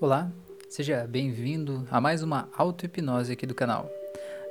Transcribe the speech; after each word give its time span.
Olá, 0.00 0.32
seja 0.66 1.06
bem-vindo 1.06 1.86
a 1.90 2.00
mais 2.00 2.22
uma 2.22 2.48
auto-hipnose 2.56 3.34
aqui 3.34 3.44
do 3.44 3.54
canal. 3.54 3.86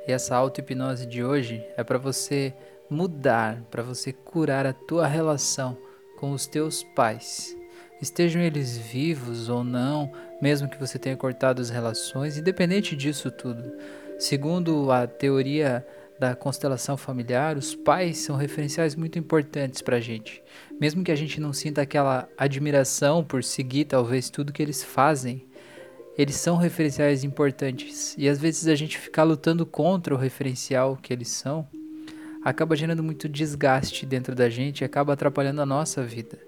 E 0.06 0.12
essa 0.12 0.36
auto-hipnose 0.36 1.06
de 1.06 1.24
hoje 1.24 1.60
é 1.76 1.82
para 1.82 1.98
você 1.98 2.54
mudar, 2.88 3.60
para 3.68 3.82
você 3.82 4.12
curar 4.12 4.64
a 4.64 4.72
tua 4.72 5.08
relação 5.08 5.76
com 6.20 6.30
os 6.30 6.46
teus 6.46 6.84
pais. 6.94 7.56
Estejam 8.00 8.40
eles 8.40 8.78
vivos 8.78 9.48
ou 9.48 9.64
não, 9.64 10.12
mesmo 10.40 10.68
que 10.68 10.78
você 10.78 11.00
tenha 11.00 11.16
cortado 11.16 11.60
as 11.60 11.68
relações, 11.68 12.38
independente 12.38 12.94
disso 12.94 13.28
tudo. 13.28 13.72
Segundo 14.20 14.92
a 14.92 15.08
teoria 15.08 15.84
da 16.20 16.36
constelação 16.36 16.98
familiar, 16.98 17.56
os 17.56 17.74
pais 17.74 18.18
são 18.18 18.36
referenciais 18.36 18.94
muito 18.94 19.18
importantes 19.18 19.80
para 19.80 19.96
a 19.96 20.00
gente. 20.00 20.42
Mesmo 20.78 21.02
que 21.02 21.10
a 21.10 21.16
gente 21.16 21.40
não 21.40 21.50
sinta 21.50 21.80
aquela 21.80 22.28
admiração 22.36 23.24
por 23.24 23.42
seguir 23.42 23.86
talvez 23.86 24.28
tudo 24.28 24.52
que 24.52 24.62
eles 24.62 24.84
fazem, 24.84 25.46
eles 26.18 26.36
são 26.36 26.58
referenciais 26.58 27.24
importantes. 27.24 28.14
E 28.18 28.28
às 28.28 28.38
vezes 28.38 28.68
a 28.68 28.74
gente 28.74 28.98
ficar 28.98 29.22
lutando 29.22 29.64
contra 29.64 30.14
o 30.14 30.18
referencial 30.18 30.94
que 30.94 31.10
eles 31.10 31.28
são 31.28 31.66
acaba 32.44 32.76
gerando 32.76 33.02
muito 33.02 33.26
desgaste 33.26 34.04
dentro 34.04 34.34
da 34.34 34.50
gente 34.50 34.80
e 34.80 34.84
acaba 34.84 35.14
atrapalhando 35.14 35.62
a 35.62 35.66
nossa 35.66 36.02
vida. 36.02 36.38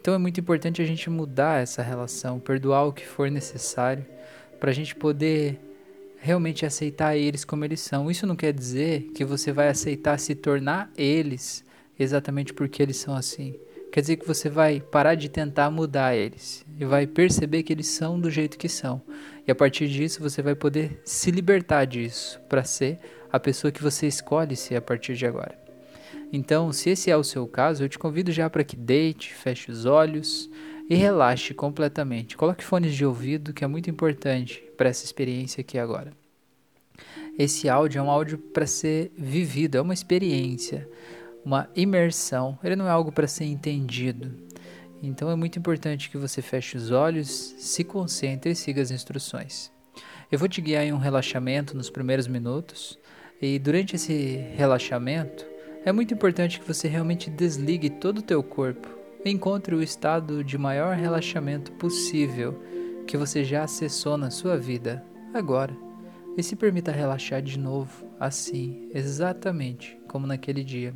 Então 0.00 0.12
é 0.12 0.18
muito 0.18 0.40
importante 0.40 0.82
a 0.82 0.84
gente 0.84 1.08
mudar 1.08 1.62
essa 1.62 1.82
relação, 1.82 2.40
perdoar 2.40 2.84
o 2.84 2.92
que 2.92 3.06
for 3.06 3.30
necessário 3.30 4.04
para 4.58 4.70
a 4.70 4.74
gente 4.74 4.96
poder 4.96 5.69
realmente 6.20 6.66
aceitar 6.66 7.16
eles 7.16 7.44
como 7.44 7.64
eles 7.64 7.80
são. 7.80 8.10
Isso 8.10 8.26
não 8.26 8.36
quer 8.36 8.52
dizer 8.52 9.10
que 9.14 9.24
você 9.24 9.50
vai 9.52 9.68
aceitar 9.68 10.18
se 10.18 10.34
tornar 10.34 10.90
eles 10.96 11.64
exatamente 11.98 12.52
porque 12.52 12.82
eles 12.82 12.98
são 12.98 13.16
assim. 13.16 13.58
Quer 13.90 14.02
dizer 14.02 14.16
que 14.16 14.28
você 14.28 14.48
vai 14.48 14.80
parar 14.80 15.16
de 15.16 15.28
tentar 15.28 15.70
mudar 15.70 16.14
eles 16.14 16.64
e 16.78 16.84
vai 16.84 17.06
perceber 17.06 17.64
que 17.64 17.72
eles 17.72 17.88
são 17.88 18.20
do 18.20 18.30
jeito 18.30 18.56
que 18.56 18.68
são. 18.68 19.02
E 19.48 19.50
a 19.50 19.54
partir 19.54 19.88
disso 19.88 20.20
você 20.20 20.42
vai 20.42 20.54
poder 20.54 21.00
se 21.04 21.30
libertar 21.30 21.86
disso 21.86 22.40
para 22.48 22.62
ser 22.62 23.00
a 23.32 23.40
pessoa 23.40 23.72
que 23.72 23.82
você 23.82 24.06
escolhe 24.06 24.54
ser 24.54 24.76
a 24.76 24.82
partir 24.82 25.14
de 25.14 25.26
agora. 25.26 25.58
Então, 26.32 26.72
se 26.72 26.90
esse 26.90 27.10
é 27.10 27.16
o 27.16 27.24
seu 27.24 27.48
caso, 27.48 27.82
eu 27.82 27.88
te 27.88 27.98
convido 27.98 28.30
já 28.30 28.48
para 28.48 28.62
que 28.62 28.76
deite, 28.76 29.34
feche 29.34 29.70
os 29.70 29.84
olhos 29.84 30.48
e 30.90 30.96
relaxe 30.96 31.54
completamente. 31.54 32.36
Coloque 32.36 32.64
fones 32.64 32.96
de 32.96 33.06
ouvido, 33.06 33.52
que 33.52 33.62
é 33.62 33.66
muito 33.68 33.88
importante 33.88 34.60
para 34.76 34.88
essa 34.88 35.04
experiência 35.04 35.60
aqui 35.60 35.78
agora. 35.78 36.12
Esse 37.38 37.68
áudio 37.68 38.00
é 38.00 38.02
um 38.02 38.10
áudio 38.10 38.36
para 38.36 38.66
ser 38.66 39.12
vivido, 39.16 39.78
é 39.78 39.80
uma 39.80 39.94
experiência, 39.94 40.88
uma 41.44 41.70
imersão. 41.76 42.58
Ele 42.64 42.74
não 42.74 42.88
é 42.88 42.90
algo 42.90 43.12
para 43.12 43.28
ser 43.28 43.44
entendido. 43.44 44.34
Então 45.00 45.30
é 45.30 45.36
muito 45.36 45.60
importante 45.60 46.10
que 46.10 46.18
você 46.18 46.42
feche 46.42 46.76
os 46.76 46.90
olhos, 46.90 47.28
se 47.28 47.84
concentre 47.84 48.50
e 48.50 48.56
siga 48.56 48.82
as 48.82 48.90
instruções. 48.90 49.70
Eu 50.30 50.40
vou 50.40 50.48
te 50.48 50.60
guiar 50.60 50.84
em 50.84 50.92
um 50.92 50.98
relaxamento 50.98 51.76
nos 51.76 51.88
primeiros 51.88 52.26
minutos 52.26 52.98
e 53.40 53.60
durante 53.60 53.94
esse 53.94 54.44
relaxamento 54.56 55.46
é 55.84 55.92
muito 55.92 56.12
importante 56.12 56.58
que 56.58 56.66
você 56.66 56.88
realmente 56.88 57.30
desligue 57.30 57.88
todo 57.88 58.18
o 58.18 58.22
teu 58.22 58.42
corpo 58.42 58.99
encontre 59.24 59.74
o 59.74 59.82
estado 59.82 60.42
de 60.42 60.56
maior 60.56 60.96
relaxamento 60.96 61.72
possível 61.72 62.58
que 63.06 63.16
você 63.16 63.44
já 63.44 63.64
acessou 63.64 64.16
na 64.16 64.30
sua 64.30 64.56
vida 64.56 65.04
agora 65.34 65.76
e 66.36 66.42
se 66.42 66.56
permita 66.56 66.90
relaxar 66.90 67.42
de 67.42 67.58
novo, 67.58 68.06
assim, 68.18 68.88
exatamente 68.94 69.98
como 70.08 70.26
naquele 70.26 70.64
dia. 70.64 70.94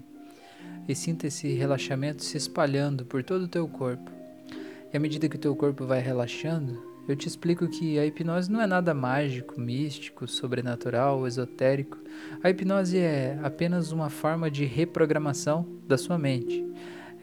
E 0.88 0.94
sinta 0.94 1.26
esse 1.26 1.52
relaxamento 1.54 2.22
se 2.22 2.36
espalhando 2.36 3.04
por 3.04 3.22
todo 3.22 3.42
o 3.42 3.48
teu 3.48 3.66
corpo. 3.68 4.10
E 4.92 4.96
à 4.96 5.00
medida 5.00 5.28
que 5.28 5.36
o 5.36 5.40
teu 5.40 5.54
corpo 5.56 5.84
vai 5.84 6.00
relaxando, 6.00 6.82
eu 7.06 7.16
te 7.16 7.28
explico 7.28 7.68
que 7.68 7.98
a 7.98 8.06
hipnose 8.06 8.50
não 8.50 8.60
é 8.60 8.66
nada 8.66 8.94
mágico, 8.94 9.60
místico, 9.60 10.26
sobrenatural, 10.26 11.26
esotérico. 11.26 11.98
A 12.42 12.48
hipnose 12.48 12.98
é 12.98 13.38
apenas 13.42 13.92
uma 13.92 14.08
forma 14.08 14.50
de 14.50 14.64
reprogramação 14.64 15.66
da 15.86 15.98
sua 15.98 16.16
mente 16.16 16.64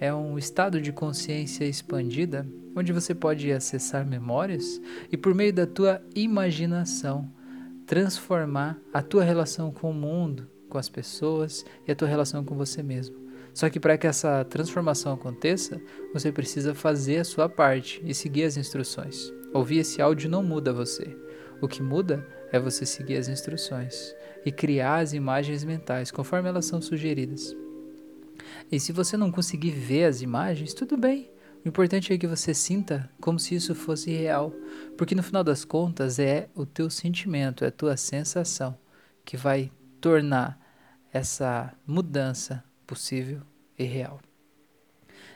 é 0.02 0.12
um 0.12 0.36
estado 0.36 0.82
de 0.82 0.92
consciência 0.92 1.64
expandida 1.64 2.46
onde 2.76 2.92
você 2.92 3.14
pode 3.14 3.52
acessar 3.52 4.04
memórias 4.04 4.82
e, 5.12 5.16
por 5.16 5.36
meio 5.36 5.54
da 5.54 5.68
tua 5.68 6.02
imaginação, 6.16 7.32
transformar 7.86 8.80
a 8.92 9.04
tua 9.04 9.24
relação 9.24 9.72
com 9.72 9.92
o 9.92 9.94
mundo, 9.94 10.50
com 10.68 10.80
as 10.80 10.90
pessoas 10.90 11.64
e 11.88 11.92
a 11.92 11.96
tua 11.96 12.08
relação 12.08 12.44
com 12.44 12.56
você 12.56 12.82
mesmo. 12.82 13.16
Só 13.54 13.70
que 13.70 13.80
para 13.80 13.98
que 13.98 14.08
essa 14.08 14.44
transformação 14.46 15.14
aconteça, 15.14 15.80
você 16.14 16.32
precisa 16.32 16.74
fazer 16.74 17.20
a 17.20 17.24
sua 17.24 17.48
parte 17.48 18.02
e 18.04 18.14
seguir 18.14 18.46
as 18.46 18.58
instruções. 18.58 19.32
Ouvir 19.54 19.80
esse 19.80 20.02
áudio 20.02 20.30
não 20.30 20.42
muda 20.42 20.74
você. 20.74 21.16
O 21.62 21.68
que 21.68 21.84
muda 21.84 22.26
é 22.52 22.60
você 22.60 22.88
seguir 22.88 23.18
as 23.18 23.28
instruções 23.28 24.16
e 24.44 24.52
criar 24.52 25.00
as 25.00 25.14
imagens 25.14 25.64
mentais 25.64 26.10
conforme 26.10 26.50
elas 26.50 26.66
são 26.66 26.82
sugeridas. 26.82 27.56
E 28.72 28.80
se 28.80 28.92
você 28.92 29.18
não 29.18 29.32
conseguir 29.32 29.72
ver 29.72 30.06
as 30.06 30.22
imagens, 30.22 30.74
tudo 30.74 30.98
bem. 30.98 31.32
O 31.64 31.68
importante 31.68 32.12
é 32.12 32.18
que 32.18 32.26
você 32.26 32.54
sinta 32.54 33.10
como 33.22 33.40
se 33.40 33.54
isso 33.54 33.76
fosse 33.76 34.12
real, 34.12 34.52
porque 34.98 35.14
no 35.14 35.22
final 35.22 35.44
das 35.44 35.64
contas 35.64 36.18
é 36.18 36.50
o 36.56 36.66
teu 36.66 36.90
sentimento, 36.90 37.64
é 37.64 37.68
a 37.68 37.72
tua 37.72 37.96
sensação 37.96 38.76
que 39.24 39.38
vai 39.38 39.72
tornar 40.00 40.60
essa 41.14 41.72
mudança 41.86 42.64
possível 42.88 43.42
e 43.78 43.84
real. 43.84 44.20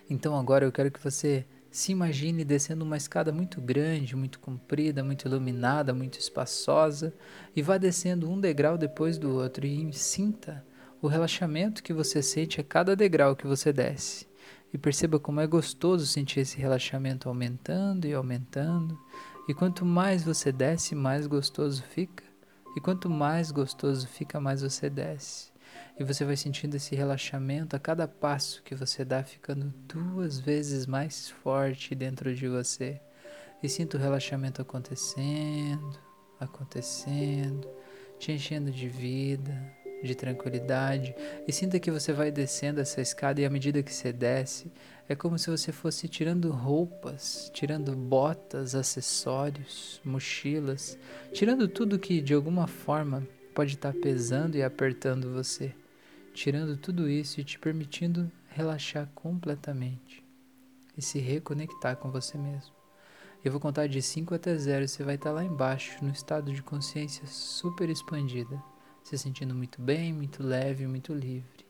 Então 0.10 0.36
agora 0.36 0.66
eu 0.66 0.72
quero 0.72 0.90
que 0.90 1.04
você 1.04 1.46
se 1.70 1.92
imagine 1.92 2.46
descendo 2.46 2.86
uma 2.86 2.96
escada 2.96 3.32
muito 3.32 3.60
grande, 3.60 4.16
muito 4.16 4.40
comprida, 4.40 5.04
muito 5.04 5.28
iluminada, 5.28 5.94
muito 5.94 6.18
espaçosa 6.18 7.14
e 7.56 7.62
vá 7.62 7.78
descendo 7.78 8.30
um 8.30 8.40
degrau 8.40 8.78
depois 8.78 9.18
do 9.18 9.36
outro 9.36 9.66
e 9.66 9.92
sinta 9.92 10.66
o 11.06 11.08
relaxamento 11.08 11.84
que 11.84 11.94
você 11.94 12.22
sente 12.24 12.60
a 12.60 12.64
cada 12.64 12.96
degrau 12.96 13.36
que 13.36 13.46
você 13.46 13.72
desce. 13.72 14.28
E 14.74 14.78
perceba 14.78 15.20
como 15.20 15.40
é 15.40 15.46
gostoso 15.46 16.08
sentir 16.08 16.40
esse 16.40 16.58
relaxamento 16.58 17.30
aumentando 17.30 18.08
e 18.08 18.14
aumentando. 18.14 19.00
E 19.48 19.54
quanto 19.54 19.86
mais 19.86 20.24
você 20.24 20.52
desce, 20.52 20.96
mais 20.96 21.28
gostoso 21.28 21.84
fica. 21.84 22.24
E 22.76 22.82
quanto 22.82 23.08
mais 23.08 23.52
gostoso 23.52 24.08
fica, 24.08 24.40
mais 24.40 24.64
você 24.64 24.90
desce. 24.90 25.52
E 26.00 26.04
você 26.04 26.26
vai 26.26 26.36
sentindo 26.36 26.76
esse 26.76 26.96
relaxamento 26.96 27.76
a 27.76 27.80
cada 27.80 28.08
passo 28.08 28.64
que 28.64 28.74
você 28.74 29.06
dá, 29.06 29.24
ficando 29.24 29.72
duas 29.88 30.40
vezes 30.40 30.88
mais 30.88 31.30
forte 31.30 31.94
dentro 31.94 32.34
de 32.34 32.48
você. 32.48 33.00
E 33.62 33.70
sinta 33.70 33.96
o 33.96 34.00
relaxamento 34.00 34.60
acontecendo, 34.60 36.00
acontecendo, 36.40 37.70
te 38.18 38.32
enchendo 38.32 38.72
de 38.72 38.90
vida, 38.90 39.85
de 40.06 40.16
tranquilidade 40.16 41.16
e 41.48 41.52
sinta 41.52 41.80
que 41.80 41.92
você 41.92 42.14
vai 42.14 42.32
descendo 42.32 42.80
essa 42.80 43.02
escada 43.02 43.42
e 43.42 43.46
à 43.46 43.50
medida 43.50 43.84
que 43.84 43.94
você 43.94 44.14
desce, 44.14 44.72
é 45.08 45.16
como 45.16 45.38
se 45.38 45.50
você 45.50 45.72
fosse 45.72 46.08
tirando 46.08 46.50
roupas, 46.52 47.52
tirando 47.54 47.96
botas, 47.96 48.74
acessórios, 48.74 50.02
mochilas, 50.04 50.98
tirando 51.34 51.68
tudo 51.68 52.00
que 52.00 52.22
de 52.22 52.34
alguma 52.34 52.68
forma 52.68 53.28
pode 53.54 53.76
estar 53.76 53.94
pesando 53.94 54.58
e 54.58 54.64
apertando 54.64 55.34
você, 55.34 55.74
tirando 56.34 56.76
tudo 56.76 57.10
isso 57.10 57.40
e 57.40 57.44
te 57.44 57.60
permitindo 57.60 58.32
relaxar 58.50 59.10
completamente 59.14 60.24
e 60.98 61.02
se 61.02 61.20
reconectar 61.20 61.98
com 61.98 62.10
você 62.10 62.38
mesmo. 62.38 62.74
Eu 63.44 63.52
vou 63.52 63.62
contar 63.62 63.88
de 63.88 64.02
5 64.02 64.34
até 64.34 64.58
0 64.58 64.86
e 64.86 64.88
você 64.88 65.04
vai 65.04 65.16
estar 65.16 65.32
lá 65.32 65.44
embaixo, 65.44 66.04
no 66.04 66.12
estado 66.12 66.52
de 66.52 66.64
consciência 66.64 67.28
super 67.28 67.90
expandida 67.90 68.60
se 69.06 69.20
sentindo 69.20 69.54
muito 69.54 69.80
bem, 69.80 70.12
muito 70.12 70.42
leve, 70.42 70.88
muito 70.88 71.14
livre. 71.14 71.64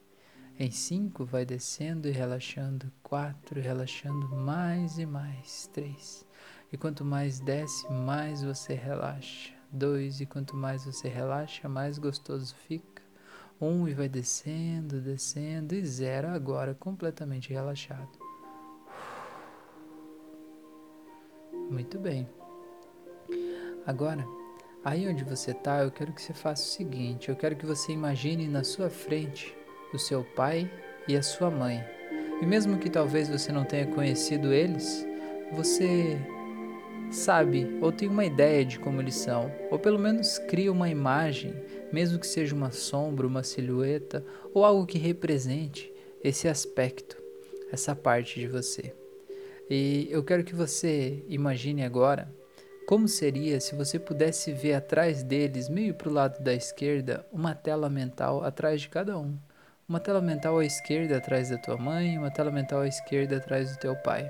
Em 0.57 0.72
cinco, 0.72 1.25
vai 1.25 1.46
descendo 1.46 2.07
e 2.07 2.12
relaxando. 2.12 2.90
Quatro, 3.03 3.59
relaxando 3.59 4.29
mais 4.29 4.97
e 4.97 5.06
mais. 5.06 5.69
Três. 5.73 6.25
E 6.72 6.78
quanto 6.78 7.03
mais 7.03 7.41
desce, 7.41 7.91
mais 7.91 8.41
você 8.41 8.73
relaxa. 8.73 9.53
Dois, 9.70 10.22
e 10.22 10.26
quanto 10.26 10.55
mais 10.55 10.85
você 10.85 11.09
relaxa, 11.09 11.67
mais 11.67 11.97
gostoso 11.97 12.55
fica. 12.70 13.03
Um, 13.59 13.85
e 13.85 13.93
vai 13.93 14.08
descendo, 14.08 15.02
descendo. 15.02 15.76
E 15.76 15.85
zero, 15.85 16.29
agora 16.29 16.73
completamente 16.73 17.52
relaxado. 17.52 18.17
Muito 21.70 21.99
bem. 21.99 22.29
Agora, 23.85 24.26
Aí 24.85 25.09
onde 25.09 25.23
você 25.23 25.49
está, 25.49 25.82
eu 25.82 25.90
quero 25.90 26.14
que 26.14 26.22
você 26.22 26.32
faça 26.32 26.61
o 26.61 26.67
seguinte: 26.67 27.29
eu 27.29 27.35
quero 27.35 27.55
que 27.55 27.66
você 27.66 27.91
imagine 27.91 28.47
na 28.47 28.64
sua 28.64 28.87
frente 28.87 29.58
o 29.91 29.97
seu 29.97 30.23
pai 30.23 30.72
e 31.08 31.17
a 31.17 31.23
sua 31.23 31.49
mãe. 31.49 31.84
E 32.40 32.46
mesmo 32.46 32.78
que 32.78 32.87
talvez 32.87 33.28
você 33.28 33.52
não 33.52 33.66
tenha 33.66 33.87
conhecido 33.87 34.53
eles, 34.53 35.03
você 35.53 36.20
sabe 37.09 37.79
ou 37.82 37.91
tem 37.91 38.08
uma 38.08 38.26
ideia 38.26 38.64
de 38.64 38.78
como 38.78 39.02
eles 39.02 39.16
são, 39.16 39.52
ou 39.72 39.79
pelo 39.79 39.97
menos 39.97 40.37
cria 40.37 40.72
uma 40.72 40.88
imagem, 40.88 41.55
mesmo 41.91 42.20
que 42.20 42.28
seja 42.28 42.53
uma 42.53 42.70
sombra, 42.70 43.26
uma 43.26 43.41
silhueta 43.41 44.23
ou 44.53 44.64
algo 44.64 44.85
que 44.85 44.99
represente 44.99 45.91
esse 46.23 46.47
aspecto, 46.47 47.17
essa 47.72 47.96
parte 47.96 48.40
de 48.40 48.47
você. 48.47 48.93
E 49.67 50.08
eu 50.11 50.23
quero 50.23 50.43
que 50.43 50.53
você 50.53 51.23
imagine 51.28 51.84
agora 51.84 52.31
Como 52.85 53.08
seria 53.08 53.59
se 53.59 53.73
você 53.73 53.97
pudesse 53.97 54.52
ver 54.52 54.76
atrás 54.76 55.23
deles, 55.23 55.67
meio 55.67 55.96
para 55.96 56.08
o 56.08 56.14
lado 56.14 56.43
da 56.43 56.53
esquerda, 56.53 57.26
uma 57.34 57.55
tela 57.55 57.90
mental 57.90 58.43
atrás 58.43 58.82
de 58.82 58.90
cada 58.90 59.17
um? 59.17 59.35
Uma 59.90 59.99
tela 59.99 60.22
mental 60.22 60.59
à 60.59 60.66
esquerda 60.66 61.17
atrás 61.17 61.49
da 61.49 61.58
tua 61.58 61.78
mãe, 61.78 62.16
uma 62.16 62.29
tela 62.29 62.52
mental 62.52 62.82
à 62.82 62.87
esquerda 62.87 63.37
atrás 63.37 63.72
do 63.72 63.79
teu 63.79 63.96
pai. 63.96 64.29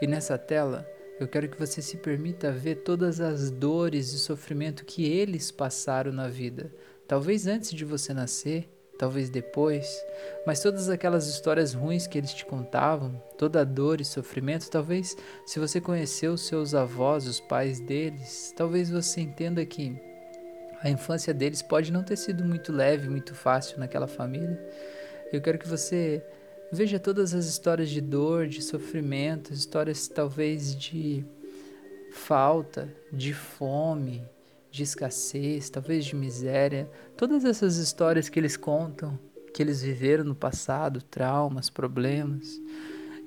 E 0.00 0.06
nessa 0.06 0.38
tela, 0.38 0.88
eu 1.20 1.28
quero 1.28 1.50
que 1.50 1.58
você 1.58 1.82
se 1.82 1.98
permita 1.98 2.50
ver 2.50 2.76
todas 2.76 3.20
as 3.20 3.50
dores 3.50 4.10
e 4.14 4.18
sofrimento 4.18 4.82
que 4.86 5.04
eles 5.04 5.50
passaram 5.50 6.12
na 6.12 6.28
vida. 6.28 6.72
Talvez 7.06 7.46
antes 7.46 7.72
de 7.72 7.84
você 7.84 8.14
nascer, 8.14 8.70
talvez 8.98 9.30
depois, 9.30 10.04
mas 10.46 10.60
todas 10.60 10.88
aquelas 10.88 11.26
histórias 11.26 11.74
ruins 11.74 12.06
que 12.06 12.18
eles 12.18 12.32
te 12.32 12.44
contavam, 12.44 13.20
toda 13.36 13.60
a 13.60 13.64
dor 13.64 14.00
e 14.00 14.04
sofrimento, 14.04 14.70
talvez 14.70 15.16
se 15.46 15.58
você 15.58 15.80
conheceu 15.80 16.36
seus 16.36 16.74
avós, 16.74 17.26
os 17.26 17.40
pais 17.40 17.80
deles, 17.80 18.52
talvez 18.56 18.90
você 18.90 19.20
entenda 19.20 19.64
que 19.64 20.00
a 20.82 20.90
infância 20.90 21.32
deles 21.32 21.62
pode 21.62 21.92
não 21.92 22.02
ter 22.02 22.16
sido 22.16 22.44
muito 22.44 22.72
leve, 22.72 23.08
muito 23.08 23.34
fácil 23.34 23.78
naquela 23.78 24.06
família. 24.06 24.60
Eu 25.32 25.40
quero 25.40 25.58
que 25.58 25.68
você 25.68 26.24
veja 26.72 26.98
todas 26.98 27.34
as 27.34 27.46
histórias 27.46 27.90
de 27.90 28.00
dor, 28.00 28.46
de 28.46 28.62
sofrimento, 28.62 29.52
histórias 29.52 30.08
talvez 30.08 30.76
de 30.76 31.24
falta, 32.12 32.88
de 33.12 33.32
fome, 33.32 34.22
de 34.76 34.82
escassez, 34.82 35.70
talvez 35.70 36.04
de 36.04 36.14
miséria, 36.14 36.90
todas 37.16 37.44
essas 37.44 37.76
histórias 37.78 38.28
que 38.28 38.38
eles 38.38 38.56
contam, 38.56 39.18
que 39.54 39.62
eles 39.62 39.80
viveram 39.80 40.22
no 40.22 40.34
passado, 40.34 41.00
traumas, 41.00 41.70
problemas. 41.70 42.60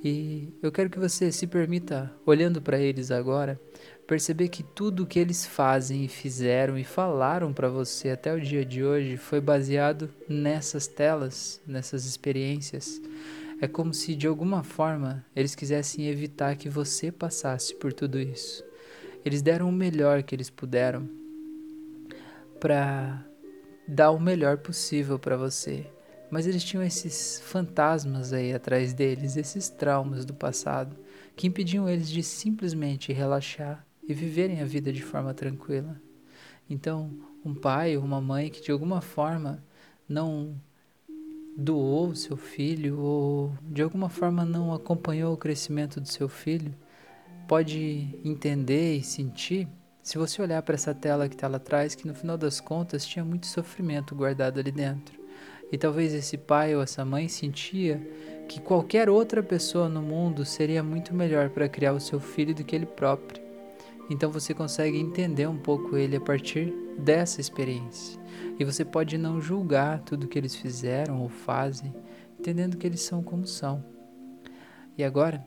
E 0.04 0.54
eu 0.62 0.72
quero 0.72 0.92
que 0.92 1.00
você 1.00 1.32
se 1.32 1.48
permita, 1.48 2.14
olhando 2.24 2.62
para 2.62 2.80
eles 2.80 3.10
agora, 3.10 3.60
perceber 4.06 4.50
que 4.50 4.62
tudo 4.62 5.04
o 5.04 5.08
que 5.08 5.20
eles 5.20 5.46
fazem 5.46 6.06
e 6.06 6.08
fizeram 6.08 6.78
e 6.78 6.84
falaram 6.84 7.52
para 7.52 7.68
você 7.68 8.12
até 8.12 8.32
o 8.32 8.40
dia 8.40 8.64
de 8.64 8.84
hoje 8.84 9.18
foi 9.18 9.42
baseado 9.42 10.10
nessas 10.28 10.86
telas, 10.86 11.60
nessas 11.66 12.06
experiências. 12.06 13.02
É 13.60 13.68
como 13.68 13.92
se 13.94 14.16
de 14.16 14.28
alguma 14.28 14.64
forma 14.64 15.26
eles 15.36 15.56
quisessem 15.56 16.08
evitar 16.08 16.56
que 16.56 16.70
você 16.70 17.12
passasse 17.12 17.76
por 17.76 17.92
tudo 17.92 18.20
isso. 18.20 18.64
Eles 19.26 19.42
deram 19.42 19.68
o 19.68 19.72
melhor 19.72 20.24
que 20.24 20.34
eles 20.34 20.50
puderam 20.50 21.19
para 22.60 23.26
dar 23.88 24.12
o 24.12 24.20
melhor 24.20 24.58
possível 24.58 25.18
para 25.18 25.38
você. 25.38 25.86
Mas 26.30 26.46
eles 26.46 26.64
tinham 26.64 26.84
esses 26.84 27.40
fantasmas 27.40 28.34
aí 28.34 28.54
atrás 28.54 28.94
deles, 28.94 29.36
esses 29.36 29.70
traumas 29.70 30.26
do 30.26 30.34
passado, 30.34 30.96
que 31.36 31.48
impediam 31.48 31.90
eles 31.90 32.10
de 32.10 32.22
simplesmente 32.22 33.12
relaxar 33.12 33.86
e 34.08 34.14
viverem 34.14 34.62
a 34.62 34.66
vida 34.66 34.94
de 34.94 35.02
forma 35.02 35.34
tranquila. 35.34 36.00
Então, 36.70 37.12
um 37.44 37.56
pai 37.56 37.98
ou 37.98 38.04
uma 38.04 38.22
mãe 38.22 38.50
que 38.50 38.62
de 38.62 38.72
alguma 38.72 39.02
forma 39.02 39.64
não 40.08 40.56
doou 41.58 42.16
seu 42.16 42.38
filho 42.38 43.00
ou 43.00 43.54
de 43.64 43.82
alguma 43.82 44.10
forma 44.10 44.46
não 44.46 44.74
acompanhou 44.74 45.34
o 45.34 45.38
crescimento 45.38 46.00
do 46.00 46.08
seu 46.08 46.30
filho, 46.30 46.74
pode 47.48 48.20
entender 48.24 48.98
e 48.98 49.04
sentir 49.04 49.68
se 50.02 50.18
você 50.18 50.42
olhar 50.42 50.62
para 50.62 50.76
essa 50.76 50.94
tela 50.94 51.28
que 51.28 51.36
está 51.36 51.48
lá 51.48 51.58
atrás, 51.58 51.96
que 51.96 52.08
no 52.08 52.16
final 52.16 52.38
das 52.38 52.60
contas 52.60 53.06
tinha 53.06 53.24
muito 53.24 53.48
sofrimento 53.48 54.16
guardado 54.16 54.60
ali 54.60 54.72
dentro. 54.72 55.20
E 55.72 55.78
talvez 55.78 56.14
esse 56.14 56.38
pai 56.38 56.76
ou 56.76 56.82
essa 56.82 57.06
mãe 57.06 57.28
sentia 57.28 58.02
que 58.48 58.60
qualquer 58.60 59.10
outra 59.10 59.44
pessoa 59.44 59.88
no 59.88 60.02
mundo 60.02 60.44
seria 60.44 60.82
muito 60.82 61.14
melhor 61.14 61.50
para 61.50 61.70
criar 61.70 61.94
o 61.94 62.00
seu 62.00 62.20
filho 62.20 62.56
do 62.56 62.64
que 62.64 62.76
ele 62.76 62.88
próprio. 62.88 63.44
Então 64.10 64.32
você 64.32 64.54
consegue 64.56 64.98
entender 64.98 65.48
um 65.48 65.58
pouco 65.58 65.96
ele 65.96 66.16
a 66.16 66.22
partir 66.22 66.74
dessa 66.98 67.40
experiência. 67.40 68.20
E 68.58 68.66
você 68.66 68.84
pode 68.84 69.18
não 69.18 69.40
julgar 69.40 70.00
tudo 70.00 70.28
que 70.28 70.40
eles 70.40 70.56
fizeram 70.56 71.22
ou 71.22 71.30
fazem, 71.30 71.94
entendendo 72.40 72.76
que 72.76 72.88
eles 72.88 73.02
são 73.02 73.22
como 73.22 73.46
são. 73.46 73.86
E 74.98 75.04
agora, 75.04 75.46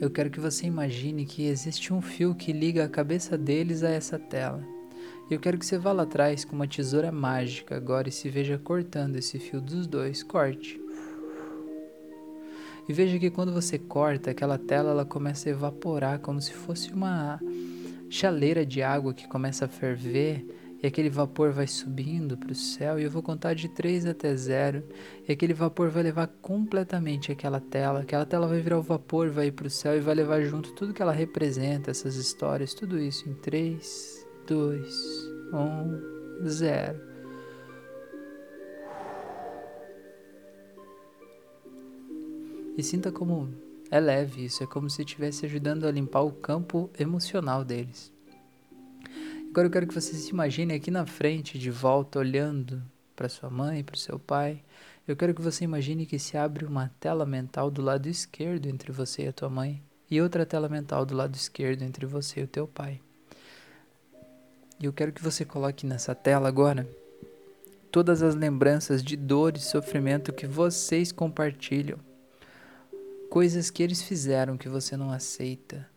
eu 0.00 0.08
quero 0.10 0.30
que 0.30 0.40
você 0.40 0.66
imagine 0.66 1.26
que 1.26 1.46
existe 1.46 1.92
um 1.92 2.00
fio 2.00 2.34
que 2.34 2.52
liga 2.52 2.84
a 2.84 2.88
cabeça 2.88 3.36
deles 3.36 3.82
a 3.82 3.90
essa 3.90 4.18
tela. 4.18 4.66
Eu 5.30 5.38
quero 5.38 5.58
que 5.58 5.66
você 5.66 5.76
vá 5.76 5.92
lá 5.92 6.04
atrás 6.04 6.42
com 6.42 6.56
uma 6.56 6.66
tesoura 6.66 7.12
mágica 7.12 7.76
agora 7.76 8.08
e 8.08 8.12
se 8.12 8.30
veja 8.30 8.58
cortando 8.58 9.16
esse 9.16 9.38
fio 9.38 9.60
dos 9.60 9.86
dois. 9.86 10.22
Corte. 10.22 10.80
E 12.88 12.92
veja 12.94 13.18
que 13.18 13.30
quando 13.30 13.52
você 13.52 13.78
corta, 13.78 14.30
aquela 14.30 14.56
tela 14.56 14.90
ela 14.90 15.04
começa 15.04 15.48
a 15.48 15.52
evaporar 15.52 16.18
como 16.18 16.40
se 16.40 16.54
fosse 16.54 16.90
uma 16.92 17.38
chaleira 18.08 18.64
de 18.64 18.82
água 18.82 19.12
que 19.12 19.28
começa 19.28 19.66
a 19.66 19.68
ferver 19.68 20.44
e 20.82 20.86
aquele 20.86 21.10
vapor 21.10 21.52
vai 21.52 21.66
subindo 21.66 22.36
para 22.36 22.52
o 22.52 22.54
céu, 22.54 22.98
e 22.98 23.04
eu 23.04 23.10
vou 23.10 23.22
contar 23.22 23.54
de 23.54 23.68
3 23.68 24.06
até 24.06 24.34
0, 24.34 24.82
e 25.28 25.32
aquele 25.32 25.52
vapor 25.52 25.90
vai 25.90 26.02
levar 26.02 26.26
completamente 26.40 27.30
aquela 27.30 27.60
tela, 27.60 28.00
aquela 28.00 28.24
tela 28.24 28.46
vai 28.46 28.60
virar 28.60 28.78
o 28.78 28.82
vapor, 28.82 29.30
vai 29.30 29.48
ir 29.48 29.52
para 29.52 29.66
o 29.66 29.70
céu 29.70 29.96
e 29.96 30.00
vai 30.00 30.14
levar 30.14 30.42
junto 30.42 30.72
tudo 30.72 30.94
que 30.94 31.02
ela 31.02 31.12
representa, 31.12 31.90
essas 31.90 32.16
histórias, 32.16 32.72
tudo 32.72 32.98
isso 32.98 33.28
em 33.28 33.34
3, 33.34 34.26
2, 34.46 35.30
1, 36.42 36.48
0. 36.48 37.10
E 42.78 42.82
sinta 42.82 43.12
como 43.12 43.52
é 43.90 44.00
leve 44.00 44.46
isso, 44.46 44.62
é 44.62 44.66
como 44.66 44.88
se 44.88 45.02
estivesse 45.02 45.44
ajudando 45.44 45.86
a 45.86 45.90
limpar 45.90 46.22
o 46.22 46.32
campo 46.32 46.88
emocional 46.98 47.62
deles. 47.62 48.10
Agora 49.50 49.66
eu 49.66 49.70
quero 49.70 49.86
que 49.88 49.94
você 49.94 50.14
se 50.14 50.30
imagine 50.30 50.74
aqui 50.74 50.92
na 50.92 51.04
frente, 51.04 51.58
de 51.58 51.72
volta, 51.72 52.20
olhando 52.20 52.80
para 53.16 53.28
sua 53.28 53.50
mãe, 53.50 53.82
para 53.82 53.96
o 53.96 53.98
seu 53.98 54.16
pai. 54.16 54.62
Eu 55.08 55.16
quero 55.16 55.34
que 55.34 55.42
você 55.42 55.64
imagine 55.64 56.06
que 56.06 56.20
se 56.20 56.36
abre 56.36 56.64
uma 56.64 56.88
tela 57.00 57.26
mental 57.26 57.68
do 57.68 57.82
lado 57.82 58.08
esquerdo 58.08 58.66
entre 58.66 58.92
você 58.92 59.24
e 59.24 59.28
a 59.28 59.32
tua 59.32 59.50
mãe, 59.50 59.82
e 60.08 60.22
outra 60.22 60.46
tela 60.46 60.68
mental 60.68 61.04
do 61.04 61.16
lado 61.16 61.34
esquerdo 61.34 61.82
entre 61.82 62.06
você 62.06 62.40
e 62.40 62.44
o 62.44 62.46
teu 62.46 62.68
pai. 62.68 63.00
E 64.78 64.84
eu 64.84 64.92
quero 64.92 65.10
que 65.10 65.22
você 65.22 65.44
coloque 65.44 65.84
nessa 65.84 66.14
tela 66.14 66.46
agora 66.46 66.88
todas 67.90 68.22
as 68.22 68.36
lembranças 68.36 69.02
de 69.02 69.16
dor 69.16 69.56
e 69.56 69.60
sofrimento 69.60 70.32
que 70.32 70.46
vocês 70.46 71.10
compartilham. 71.10 71.98
Coisas 73.28 73.68
que 73.68 73.82
eles 73.82 74.00
fizeram 74.00 74.56
que 74.56 74.68
você 74.68 74.96
não 74.96 75.10
aceita, 75.10 75.88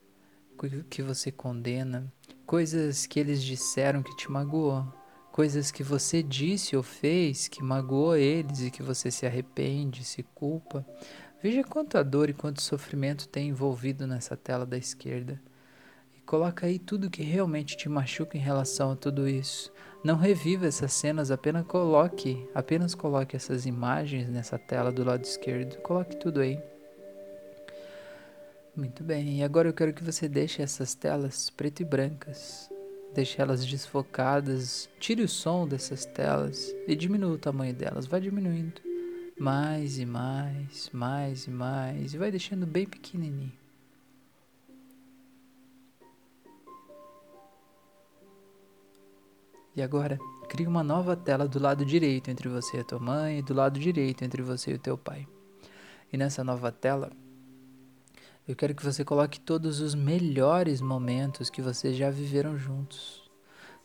que 0.90 1.04
você 1.04 1.32
condena, 1.32 2.12
coisas 2.46 3.06
que 3.06 3.20
eles 3.20 3.42
disseram 3.42 4.04
que 4.04 4.16
te 4.16 4.32
magoou, 4.32 4.86
coisas 5.32 5.72
que 5.72 5.84
você 5.84 6.22
disse 6.22 6.76
ou 6.76 6.84
fez 6.84 7.48
que 7.48 7.64
magoou 7.64 8.16
eles 8.16 8.62
e 8.62 8.72
que 8.72 8.84
você 8.84 9.10
se 9.10 9.26
arrepende, 9.26 10.04
se 10.04 10.24
culpa. 10.24 10.86
Veja 11.42 11.64
quanta 11.64 12.04
dor 12.04 12.30
e 12.30 12.34
quanto 12.34 12.62
sofrimento 12.62 13.28
tem 13.28 13.50
envolvido 13.50 14.08
nessa 14.08 14.38
tela 14.38 14.66
da 14.66 14.78
esquerda. 14.78 15.42
E 16.16 16.22
coloca 16.22 16.68
aí 16.68 16.80
tudo 16.80 17.10
que 17.10 17.24
realmente 17.24 17.76
te 17.76 17.90
machuca 17.90 18.38
em 18.38 18.42
relação 18.42 18.92
a 18.92 18.96
tudo 18.96 19.28
isso. 19.28 19.72
Não 20.04 20.16
reviva 20.16 20.68
essas 20.68 20.94
cenas, 20.94 21.32
apenas 21.32 21.66
coloque, 21.66 22.48
apenas 22.54 22.94
coloque 22.94 23.36
essas 23.36 23.66
imagens 23.66 24.30
nessa 24.30 24.58
tela 24.58 24.92
do 24.92 25.04
lado 25.04 25.24
esquerdo. 25.24 25.82
Coloque 25.82 26.16
tudo 26.18 26.42
aí. 26.42 26.73
Muito 28.76 29.04
bem, 29.04 29.38
e 29.38 29.44
agora 29.44 29.70
eu 29.70 29.74
quero 29.74 29.94
que 29.94 30.04
você 30.04 30.28
deixe 30.28 30.60
essas 30.60 30.96
telas 30.96 31.48
preto 31.52 31.82
e 31.82 31.86
brancas. 31.86 32.72
Deixe 33.14 33.40
elas 33.40 33.64
desfocadas, 33.64 34.90
tire 35.00 35.22
o 35.22 35.30
som 35.30 35.68
dessas 35.68 36.06
telas 36.06 36.74
e 36.88 36.96
diminua 36.96 37.34
o 37.34 37.38
tamanho 37.38 37.76
delas. 37.76 38.08
Vai 38.08 38.20
diminuindo 38.20 38.82
mais 39.38 40.00
e 40.00 40.06
mais, 40.08 40.90
mais 40.92 41.46
e 41.46 41.52
mais, 41.52 42.14
e 42.16 42.18
vai 42.18 42.32
deixando 42.32 42.66
bem 42.66 42.88
pequenininho. 42.88 43.54
E 49.76 49.82
agora, 49.84 50.18
crie 50.50 50.66
uma 50.66 50.84
nova 50.84 51.16
tela 51.16 51.48
do 51.48 51.60
lado 51.60 51.86
direito 51.86 52.32
entre 52.32 52.50
você 52.50 52.78
e 52.78 52.80
a 52.80 52.84
tua 52.84 53.00
mãe, 53.00 53.38
e 53.38 53.42
do 53.44 53.54
lado 53.54 53.80
direito 53.80 54.24
entre 54.24 54.42
você 54.42 54.72
e 54.72 54.76
o 54.76 54.80
teu 54.80 54.98
pai. 54.98 55.28
E 56.12 56.18
nessa 56.18 56.44
nova 56.44 56.72
tela, 56.72 57.12
eu 58.48 58.56
quero 58.56 58.76
que 58.76 58.84
você 58.84 59.06
coloque 59.06 59.40
todos 59.40 59.80
os 59.80 59.96
melhores 59.96 60.82
momentos 60.82 61.50
que 61.50 61.62
vocês 61.62 61.96
já 61.96 62.10
viveram 62.10 62.58
juntos. 62.58 63.24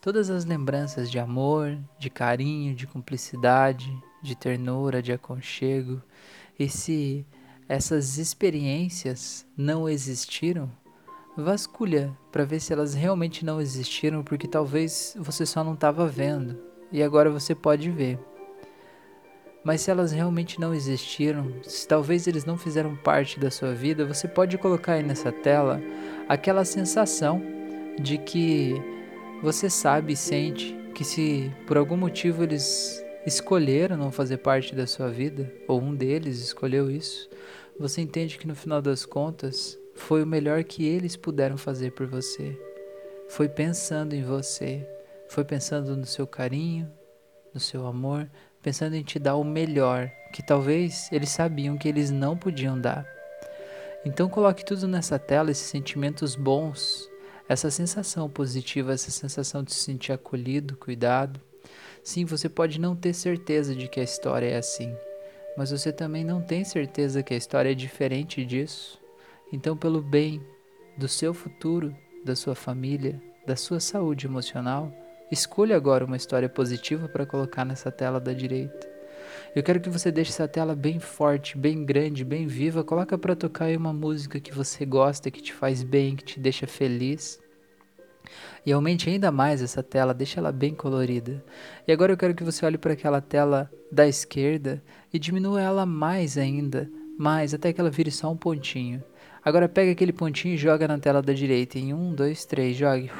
Todas 0.00 0.30
as 0.30 0.44
lembranças 0.44 1.10
de 1.10 1.18
amor, 1.18 1.78
de 1.98 2.10
carinho, 2.10 2.74
de 2.74 2.86
cumplicidade, 2.86 3.92
de 4.22 4.36
ternura, 4.36 5.02
de 5.02 5.12
aconchego. 5.12 6.02
E 6.58 6.68
se 6.68 7.24
essas 7.68 8.18
experiências 8.18 9.46
não 9.56 9.88
existiram, 9.88 10.70
vasculha 11.36 12.16
para 12.32 12.44
ver 12.44 12.58
se 12.58 12.72
elas 12.72 12.94
realmente 12.94 13.44
não 13.44 13.60
existiram, 13.60 14.24
porque 14.24 14.48
talvez 14.48 15.16
você 15.18 15.46
só 15.46 15.62
não 15.62 15.74
estava 15.74 16.06
vendo 16.08 16.58
e 16.90 17.02
agora 17.02 17.30
você 17.30 17.54
pode 17.54 17.90
ver. 17.90 18.18
Mas 19.68 19.82
se 19.82 19.90
elas 19.90 20.12
realmente 20.12 20.58
não 20.58 20.72
existiram, 20.72 21.52
se 21.62 21.86
talvez 21.86 22.26
eles 22.26 22.46
não 22.46 22.56
fizeram 22.56 22.96
parte 22.96 23.38
da 23.38 23.50
sua 23.50 23.74
vida, 23.74 24.06
você 24.06 24.26
pode 24.26 24.56
colocar 24.56 24.94
aí 24.94 25.02
nessa 25.02 25.30
tela 25.30 25.78
aquela 26.26 26.64
sensação 26.64 27.42
de 28.00 28.16
que 28.16 28.72
você 29.42 29.68
sabe 29.68 30.14
e 30.14 30.16
sente 30.16 30.74
que 30.94 31.04
se 31.04 31.54
por 31.66 31.76
algum 31.76 31.98
motivo 31.98 32.44
eles 32.44 33.04
escolheram 33.26 33.98
não 33.98 34.10
fazer 34.10 34.38
parte 34.38 34.74
da 34.74 34.86
sua 34.86 35.10
vida, 35.10 35.52
ou 35.68 35.82
um 35.82 35.94
deles 35.94 36.40
escolheu 36.40 36.90
isso, 36.90 37.28
você 37.78 38.00
entende 38.00 38.38
que 38.38 38.48
no 38.48 38.54
final 38.54 38.80
das 38.80 39.04
contas 39.04 39.78
foi 39.94 40.22
o 40.22 40.26
melhor 40.26 40.64
que 40.64 40.86
eles 40.86 41.14
puderam 41.14 41.58
fazer 41.58 41.92
por 41.92 42.06
você. 42.06 42.58
Foi 43.28 43.50
pensando 43.50 44.14
em 44.14 44.24
você, 44.24 44.88
foi 45.28 45.44
pensando 45.44 45.94
no 45.94 46.06
seu 46.06 46.26
carinho, 46.26 46.90
no 47.52 47.60
seu 47.60 47.86
amor, 47.86 48.30
pensando 48.62 48.94
em 48.94 49.02
te 49.02 49.18
dar 49.18 49.36
o 49.36 49.44
melhor, 49.44 50.10
que 50.32 50.42
talvez 50.42 51.08
eles 51.12 51.30
sabiam 51.30 51.76
que 51.76 51.88
eles 51.88 52.10
não 52.10 52.36
podiam 52.36 52.78
dar. 52.78 53.06
Então 54.04 54.28
coloque 54.28 54.64
tudo 54.64 54.86
nessa 54.86 55.18
tela, 55.18 55.50
esses 55.50 55.66
sentimentos 55.66 56.34
bons, 56.34 57.08
essa 57.48 57.70
sensação 57.70 58.28
positiva, 58.28 58.92
essa 58.92 59.10
sensação 59.10 59.62
de 59.62 59.72
se 59.72 59.80
sentir 59.80 60.12
acolhido, 60.12 60.76
cuidado. 60.76 61.40
Sim, 62.02 62.24
você 62.24 62.48
pode 62.48 62.80
não 62.80 62.94
ter 62.94 63.14
certeza 63.14 63.74
de 63.74 63.88
que 63.88 64.00
a 64.00 64.04
história 64.04 64.46
é 64.46 64.56
assim, 64.56 64.94
mas 65.56 65.70
você 65.70 65.92
também 65.92 66.24
não 66.24 66.40
tem 66.40 66.64
certeza 66.64 67.22
que 67.22 67.34
a 67.34 67.36
história 67.36 67.72
é 67.72 67.74
diferente 67.74 68.44
disso. 68.44 69.00
Então, 69.52 69.76
pelo 69.76 70.00
bem 70.02 70.40
do 70.96 71.08
seu 71.08 71.32
futuro, 71.32 71.94
da 72.24 72.36
sua 72.36 72.54
família, 72.54 73.20
da 73.46 73.56
sua 73.56 73.80
saúde 73.80 74.26
emocional, 74.26 74.92
escolha 75.30 75.76
agora 75.76 76.04
uma 76.04 76.16
história 76.16 76.48
positiva 76.48 77.08
para 77.08 77.26
colocar 77.26 77.64
nessa 77.64 77.90
tela 77.90 78.18
da 78.20 78.32
direita. 78.32 78.98
Eu 79.54 79.62
quero 79.62 79.80
que 79.80 79.90
você 79.90 80.10
deixe 80.10 80.30
essa 80.30 80.46
tela 80.46 80.74
bem 80.74 80.98
forte, 80.98 81.56
bem 81.56 81.84
grande, 81.84 82.24
bem 82.24 82.46
viva. 82.46 82.84
Coloca 82.84 83.16
para 83.16 83.34
tocar 83.34 83.66
aí 83.66 83.76
uma 83.76 83.92
música 83.92 84.40
que 84.40 84.52
você 84.52 84.84
gosta, 84.84 85.30
que 85.30 85.42
te 85.42 85.52
faz 85.52 85.82
bem, 85.82 86.16
que 86.16 86.24
te 86.24 86.40
deixa 86.40 86.66
feliz. 86.66 87.40
E 88.64 88.72
aumente 88.72 89.08
ainda 89.08 89.32
mais 89.32 89.62
essa 89.62 89.82
tela, 89.82 90.12
deixa 90.12 90.40
ela 90.40 90.52
bem 90.52 90.74
colorida. 90.74 91.42
E 91.86 91.92
agora 91.92 92.12
eu 92.12 92.16
quero 92.16 92.34
que 92.34 92.44
você 92.44 92.64
olhe 92.66 92.78
para 92.78 92.92
aquela 92.92 93.20
tela 93.20 93.70
da 93.90 94.06
esquerda 94.06 94.82
e 95.12 95.18
diminua 95.18 95.60
ela 95.60 95.86
mais 95.86 96.36
ainda, 96.36 96.90
mais, 97.18 97.54
até 97.54 97.72
que 97.72 97.80
ela 97.80 97.90
vire 97.90 98.10
só 98.10 98.30
um 98.30 98.36
pontinho. 98.36 99.02
Agora 99.42 99.68
pega 99.68 99.92
aquele 99.92 100.12
pontinho 100.12 100.54
e 100.54 100.58
joga 100.58 100.86
na 100.86 100.98
tela 100.98 101.22
da 101.22 101.32
direita. 101.32 101.78
Em 101.78 101.94
um, 101.94 102.14
dois, 102.14 102.44
três, 102.44 102.76
jogue. 102.76 103.10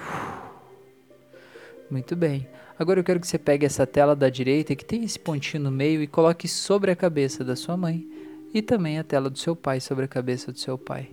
Muito 1.91 2.15
bem. 2.15 2.47
Agora 2.79 3.01
eu 3.01 3.05
quero 3.05 3.19
que 3.19 3.27
você 3.27 3.39
pegue 3.39 3.65
essa 3.65 3.87
tela 3.87 4.15
da 4.15 4.29
direita 4.29 4.77
que 4.77 4.85
tem 4.85 5.05
esse 5.05 5.19
pontinho 5.19 5.63
no 5.63 5.71
meio 5.71 6.03
e 6.03 6.07
coloque 6.07 6.47
sobre 6.47 6.91
a 6.91 6.97
cabeça 6.97 7.43
da 7.43 7.57
sua 7.57 7.77
mãe 7.77 8.07
e 8.53 8.63
também 8.63 8.99
a 8.99 9.05
tela 9.05 9.31
do 9.31 9.39
seu 9.39 9.57
pai 9.57 9.81
sobre 9.81 10.05
a 10.05 10.09
cabeça 10.09 10.53
do 10.53 10.59
seu 10.59 10.77
pai. 10.77 11.09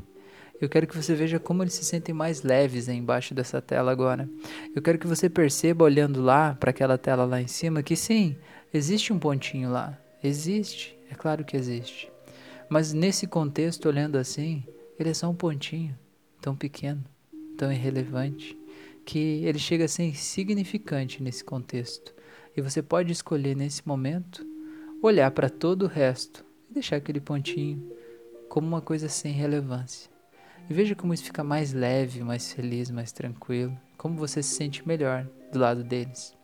Eu 0.59 0.69
quero 0.69 0.87
que 0.87 0.95
você 0.95 1.15
veja 1.15 1.39
como 1.39 1.63
eles 1.63 1.73
se 1.73 1.83
sentem 1.83 2.13
mais 2.13 2.41
leves 2.41 2.87
aí 2.87 2.97
embaixo 2.97 3.33
dessa 3.33 3.61
tela 3.61 3.91
agora. 3.91 4.29
Eu 4.73 4.81
quero 4.81 4.97
que 4.97 5.07
você 5.07 5.29
perceba 5.29 5.83
olhando 5.83 6.21
lá 6.21 6.55
para 6.55 6.69
aquela 6.69 6.97
tela 6.97 7.25
lá 7.25 7.41
em 7.41 7.47
cima 7.47 7.83
que 7.83 7.95
sim, 7.95 8.37
existe 8.73 9.11
um 9.11 9.19
pontinho 9.19 9.69
lá. 9.69 9.97
Existe, 10.23 10.97
é 11.09 11.15
claro 11.15 11.43
que 11.43 11.57
existe. 11.57 12.09
Mas 12.69 12.93
nesse 12.93 13.27
contexto, 13.27 13.87
olhando 13.87 14.17
assim, 14.17 14.63
ele 14.97 15.09
é 15.09 15.13
só 15.13 15.29
um 15.29 15.35
pontinho, 15.35 15.97
tão 16.41 16.55
pequeno, 16.55 17.03
tão 17.57 17.71
irrelevante, 17.71 18.57
que 19.05 19.45
ele 19.45 19.59
chega 19.59 19.85
a 19.85 19.87
ser 19.87 20.03
insignificante 20.03 21.21
nesse 21.21 21.43
contexto. 21.43 22.13
E 22.57 22.61
você 22.61 22.81
pode 22.81 23.11
escolher 23.11 23.55
nesse 23.55 23.87
momento 23.87 24.45
olhar 25.01 25.29
para 25.31 25.49
todo 25.49 25.83
o 25.83 25.87
resto 25.87 26.43
e 26.69 26.73
deixar 26.73 26.95
aquele 26.95 27.19
pontinho 27.19 27.91
como 28.49 28.67
uma 28.67 28.81
coisa 28.81 29.07
sem 29.07 29.31
relevância. 29.31 30.09
E 30.69 30.73
veja 30.73 30.95
como 30.95 31.13
isso 31.13 31.23
fica 31.23 31.43
mais 31.43 31.73
leve, 31.73 32.23
mais 32.23 32.51
feliz, 32.51 32.89
mais 32.89 33.11
tranquilo, 33.11 33.77
como 33.97 34.15
você 34.15 34.41
se 34.41 34.55
sente 34.55 34.87
melhor 34.87 35.27
do 35.51 35.59
lado 35.59 35.83
deles. 35.83 36.35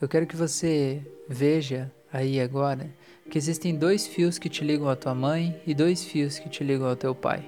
Eu 0.00 0.08
quero 0.08 0.26
que 0.26 0.36
você 0.36 1.02
veja 1.28 1.92
aí 2.12 2.40
agora 2.40 2.94
que 3.28 3.36
existem 3.36 3.74
dois 3.74 4.06
fios 4.06 4.38
que 4.38 4.48
te 4.48 4.62
ligam 4.62 4.88
à 4.88 4.94
tua 4.94 5.14
mãe 5.14 5.60
e 5.66 5.74
dois 5.74 6.04
fios 6.04 6.38
que 6.38 6.48
te 6.48 6.62
ligam 6.62 6.86
ao 6.86 6.96
teu 6.96 7.14
pai. 7.14 7.44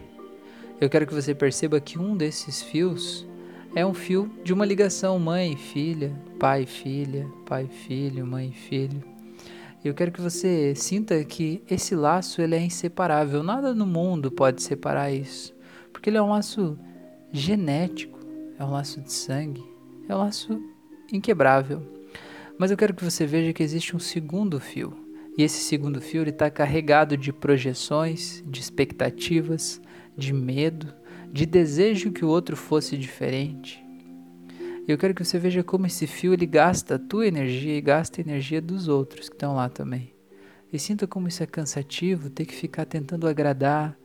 Eu 0.80 0.90
quero 0.90 1.06
que 1.06 1.14
você 1.14 1.34
perceba 1.34 1.80
que 1.80 1.98
um 1.98 2.16
desses 2.16 2.60
fios 2.60 3.26
é 3.74 3.86
um 3.86 3.94
fio 3.94 4.30
de 4.42 4.52
uma 4.52 4.64
ligação 4.64 5.18
mãe 5.18 5.56
filha, 5.56 6.12
pai 6.38 6.62
e 6.62 6.66
filha, 6.66 7.30
pai 7.46 7.68
filho, 7.68 8.26
mãe 8.26 8.52
filho. 8.52 9.02
Eu 9.84 9.94
quero 9.94 10.12
que 10.12 10.20
você 10.20 10.74
sinta 10.74 11.24
que 11.24 11.62
esse 11.70 11.94
laço 11.94 12.42
ele 12.42 12.54
é 12.54 12.60
inseparável. 12.60 13.42
Nada 13.42 13.72
no 13.72 13.86
mundo 13.86 14.30
pode 14.30 14.62
separar 14.62 15.12
isso, 15.12 15.54
porque 15.92 16.10
ele 16.10 16.18
é 16.18 16.22
um 16.22 16.30
laço 16.30 16.78
genético, 17.32 18.18
é 18.58 18.64
um 18.64 18.72
laço 18.72 19.00
de 19.00 19.12
sangue, 19.12 19.64
é 20.08 20.14
um 20.14 20.18
laço 20.18 20.60
inquebrável. 21.12 21.80
Mas 22.58 22.70
eu 22.70 22.76
quero 22.76 22.92
que 22.92 23.04
você 23.04 23.24
veja 23.24 23.52
que 23.52 23.62
existe 23.62 23.96
um 23.96 24.00
segundo 24.00 24.60
fio. 24.60 24.92
E 25.38 25.42
esse 25.42 25.62
segundo 25.62 26.00
fio 26.00 26.24
está 26.24 26.50
carregado 26.50 27.16
de 27.16 27.32
projeções, 27.32 28.42
de 28.46 28.60
expectativas, 28.60 29.80
de 30.14 30.34
medo, 30.34 30.92
de 31.32 31.46
desejo 31.46 32.12
que 32.12 32.24
o 32.24 32.28
outro 32.28 32.56
fosse 32.56 32.96
diferente, 32.96 33.82
eu 34.92 34.98
quero 34.98 35.14
que 35.14 35.24
você 35.24 35.38
veja 35.38 35.62
como 35.62 35.86
esse 35.86 36.06
fio 36.06 36.32
ele 36.32 36.46
gasta 36.46 36.96
a 36.96 36.98
tua 36.98 37.26
energia 37.26 37.76
e 37.76 37.80
gasta 37.80 38.20
a 38.20 38.24
energia 38.24 38.60
dos 38.60 38.88
outros 38.88 39.28
que 39.28 39.36
estão 39.36 39.54
lá 39.54 39.68
também. 39.68 40.12
E 40.72 40.78
sinta 40.78 41.06
como 41.06 41.28
isso 41.28 41.42
é 41.42 41.46
cansativo, 41.46 42.28
ter 42.28 42.44
que 42.44 42.54
ficar 42.54 42.84
tentando 42.84 43.28
agradar, 43.28 43.96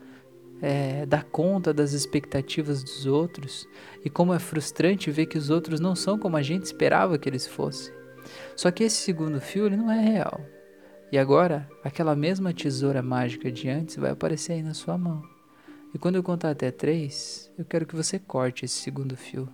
é, 0.62 1.06
dar 1.06 1.24
conta 1.24 1.74
das 1.74 1.94
expectativas 1.94 2.84
dos 2.84 3.06
outros 3.06 3.68
e 4.04 4.10
como 4.10 4.34
é 4.34 4.40
frustrante 4.40 5.12
ver 5.12 5.26
que 5.26 5.38
os 5.38 5.50
outros 5.50 5.80
não 5.80 5.96
são 5.96 6.18
como 6.18 6.38
a 6.38 6.42
gente 6.42 6.66
esperava 6.66 7.18
que 7.18 7.28
eles 7.28 7.48
fossem. 7.48 7.94
Só 8.56 8.70
que 8.70 8.84
esse 8.84 8.98
segundo 8.98 9.42
fio 9.42 9.66
ele 9.66 9.78
não 9.78 9.92
é 9.92 10.00
real. 10.00 10.42
E 11.12 11.18
agora, 11.18 11.70
aquela 11.84 12.16
mesma 12.16 12.54
tesoura 12.54 13.02
mágica 13.02 13.52
de 13.52 13.70
antes 13.70 13.96
vai 13.96 14.12
aparecer 14.12 14.54
aí 14.54 14.64
na 14.64 14.74
sua 14.74 14.98
mão. 14.98 15.35
E 15.96 15.98
quando 15.98 16.18
eu 16.18 16.24
contar 16.24 16.50
até 16.50 16.72
três, 16.72 17.50
eu 17.58 17.64
quero 17.64 17.86
que 17.86 17.96
você 17.96 18.20
corte 18.20 18.66
esse 18.66 18.76
segundo 18.76 19.16
fio 19.16 19.48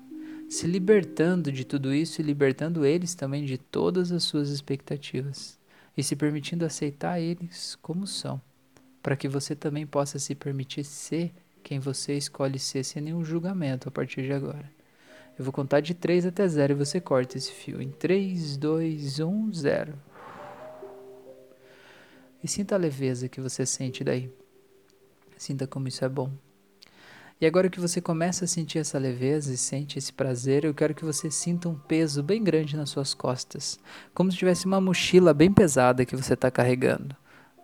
se 0.50 0.65
libertando 0.65 1.51
de 1.51 1.63
tudo 1.63 1.93
isso 1.93 2.19
e 2.19 2.24
libertando 2.24 2.83
eles 2.83 3.13
também 3.13 3.45
de 3.45 3.60
todas 3.60 4.12
as 4.12 4.24
suas 4.24 4.50
expectativas 4.50 5.60
e 5.95 6.01
se 6.01 6.15
permitindo 6.15 6.65
aceitar 6.65 7.21
eles 7.21 7.77
como 7.79 8.07
são, 8.07 8.41
para 9.03 9.15
que 9.15 9.29
você 9.29 9.55
também 9.55 9.86
possa 9.86 10.17
se 10.17 10.33
permitir 10.33 10.83
ser 10.83 11.31
quem 11.63 11.79
você 11.79 12.17
escolhe 12.17 12.57
ser 12.57 12.83
sem 12.83 13.03
nenhum 13.03 13.24
julgamento 13.24 13.88
a 13.88 13.91
partir 13.91 14.24
de 14.24 14.33
agora. 14.33 14.69
Eu 15.38 15.45
vou 15.45 15.53
contar 15.53 15.79
de 15.79 15.93
3 15.93 16.25
até 16.25 16.48
0 16.48 16.74
e 16.74 16.75
você 16.75 17.00
corta 17.00 17.38
esse 17.38 17.51
fio. 17.51 17.79
Em 17.79 17.91
3, 17.91 18.57
2, 18.57 19.19
1, 19.19 19.53
0. 19.53 19.93
E 22.43 22.48
sinta 22.48 22.74
a 22.74 22.79
leveza 22.79 23.29
que 23.29 23.39
você 23.39 23.63
sente 23.63 24.03
daí. 24.03 24.40
Sinta 25.41 25.65
como 25.65 25.88
isso 25.88 26.05
é 26.05 26.07
bom. 26.07 26.29
E 27.41 27.48
agora 27.48 27.67
que 27.67 27.79
você 27.79 28.00
começa 28.00 28.45
a 28.45 28.48
sentir 28.48 28.77
essa 28.77 29.00
leveza 29.00 29.51
e 29.51 29.57
sente 29.57 29.98
esse 29.98 30.13
prazer, 30.13 30.63
eu 30.63 30.71
quero 30.71 30.93
que 30.93 31.03
você 31.03 31.31
sinta 31.31 31.67
um 31.67 31.74
peso 31.74 32.21
bem 32.21 32.43
grande 32.43 32.77
nas 32.77 32.91
suas 32.91 33.15
costas, 33.15 33.79
como 34.13 34.31
se 34.31 34.38
tivesse 34.38 34.67
uma 34.67 34.79
mochila 34.79 35.33
bem 35.33 35.51
pesada 35.51 36.05
que 36.05 36.15
você 36.15 36.36
está 36.36 36.51
carregando. 36.51 37.15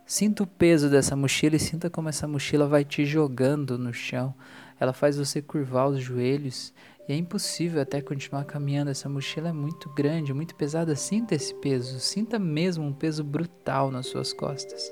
Sinta 0.07 0.41
o 0.41 0.47
peso 0.47 0.89
dessa 0.89 1.15
mochila 1.15 1.55
e 1.55 1.59
sinta 1.59 1.87
como 1.87 2.09
essa 2.09 2.27
mochila 2.27 2.65
vai 2.65 2.83
te 2.83 3.05
jogando 3.05 3.77
no 3.77 3.93
chão. 3.93 4.33
Ela 4.79 4.91
faz 4.91 5.15
você 5.15 5.39
curvar 5.39 5.87
os 5.87 6.01
joelhos 6.01 6.73
e 7.07 7.13
é 7.13 7.15
impossível 7.15 7.81
até 7.81 8.01
continuar 8.01 8.43
caminhando. 8.43 8.91
Essa 8.91 9.07
mochila 9.07 9.49
é 9.49 9.53
muito 9.53 9.89
grande, 9.89 10.33
muito 10.33 10.53
pesada. 10.55 10.95
Sinta 10.95 11.35
esse 11.35 11.53
peso, 11.55 11.99
sinta 11.99 12.37
mesmo 12.37 12.83
um 12.83 12.91
peso 12.91 13.23
brutal 13.23 13.89
nas 13.89 14.07
suas 14.07 14.33
costas. 14.33 14.91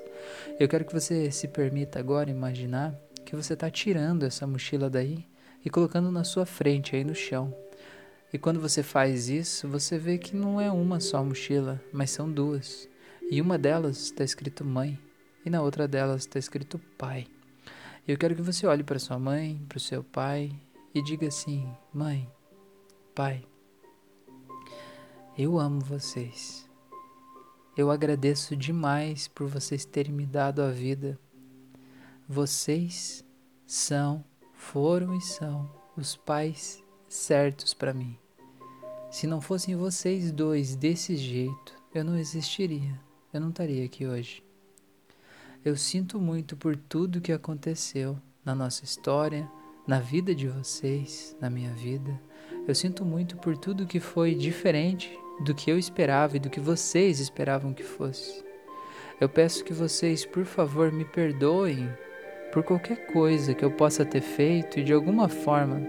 Eu 0.58 0.66
quero 0.66 0.86
que 0.86 0.94
você 0.94 1.30
se 1.30 1.46
permita 1.46 1.98
agora 1.98 2.30
imaginar 2.30 2.98
que 3.24 3.36
você 3.36 3.52
está 3.52 3.70
tirando 3.70 4.22
essa 4.22 4.46
mochila 4.46 4.88
daí 4.88 5.26
e 5.64 5.68
colocando 5.68 6.10
na 6.10 6.24
sua 6.24 6.46
frente 6.46 6.96
aí 6.96 7.04
no 7.04 7.14
chão. 7.14 7.54
E 8.32 8.38
quando 8.38 8.60
você 8.60 8.82
faz 8.82 9.28
isso, 9.28 9.68
você 9.68 9.98
vê 9.98 10.16
que 10.16 10.34
não 10.34 10.60
é 10.60 10.70
uma 10.70 11.00
só 11.00 11.22
mochila, 11.22 11.82
mas 11.92 12.10
são 12.10 12.30
duas. 12.30 12.88
E 13.30 13.40
uma 13.42 13.58
delas 13.58 13.98
está 13.98 14.24
escrito 14.24 14.64
mãe 14.64 14.98
e 15.44 15.50
na 15.50 15.60
outra 15.60 15.86
delas 15.86 16.22
está 16.22 16.38
escrito 16.38 16.80
pai. 16.96 17.26
Eu 18.08 18.16
quero 18.16 18.34
que 18.34 18.42
você 18.42 18.66
olhe 18.66 18.82
para 18.82 18.98
sua 18.98 19.18
mãe, 19.18 19.60
para 19.68 19.78
o 19.78 19.80
seu 19.80 20.02
pai 20.02 20.52
e 20.98 21.02
diga 21.02 21.28
assim: 21.28 21.68
Mãe, 21.92 22.30
pai, 23.14 23.46
eu 25.36 25.58
amo 25.58 25.80
vocês. 25.80 26.68
Eu 27.76 27.90
agradeço 27.90 28.56
demais 28.56 29.28
por 29.28 29.46
vocês 29.46 29.84
terem 29.84 30.12
me 30.12 30.24
dado 30.24 30.62
a 30.62 30.70
vida 30.70 31.18
vocês 32.28 33.24
são, 33.64 34.24
foram 34.52 35.16
e 35.16 35.20
são 35.20 35.70
os 35.96 36.16
pais 36.16 36.82
certos 37.08 37.72
para 37.72 37.94
mim. 37.94 38.18
Se 39.12 39.28
não 39.28 39.40
fossem 39.40 39.76
vocês 39.76 40.32
dois 40.32 40.74
desse 40.74 41.16
jeito, 41.16 41.74
eu 41.94 42.04
não 42.04 42.18
existiria, 42.18 43.00
eu 43.32 43.40
não 43.40 43.50
estaria 43.50 43.84
aqui 43.84 44.04
hoje. 44.06 44.42
Eu 45.64 45.76
sinto 45.76 46.18
muito 46.18 46.56
por 46.56 46.76
tudo 46.76 47.20
que 47.20 47.32
aconteceu 47.32 48.20
na 48.44 48.56
nossa 48.56 48.84
história, 48.84 49.48
na 49.86 50.00
vida 50.00 50.34
de 50.34 50.48
vocês, 50.48 51.36
na 51.40 51.48
minha 51.48 51.70
vida. 51.70 52.20
Eu 52.66 52.74
sinto 52.74 53.04
muito 53.04 53.36
por 53.36 53.56
tudo 53.56 53.86
que 53.86 54.00
foi 54.00 54.34
diferente 54.34 55.16
do 55.44 55.54
que 55.54 55.70
eu 55.70 55.78
esperava 55.78 56.36
e 56.36 56.40
do 56.40 56.50
que 56.50 56.58
vocês 56.58 57.20
esperavam 57.20 57.72
que 57.72 57.84
fosse. 57.84 58.44
Eu 59.20 59.28
peço 59.28 59.64
que 59.64 59.72
vocês, 59.72 60.26
por 60.26 60.44
favor, 60.44 60.90
me 60.90 61.04
perdoem 61.04 61.88
por 62.52 62.64
qualquer 62.64 63.06
coisa 63.06 63.54
que 63.54 63.64
eu 63.64 63.70
possa 63.70 64.04
ter 64.04 64.20
feito 64.20 64.80
e 64.80 64.84
de 64.84 64.92
alguma 64.92 65.28
forma 65.28 65.80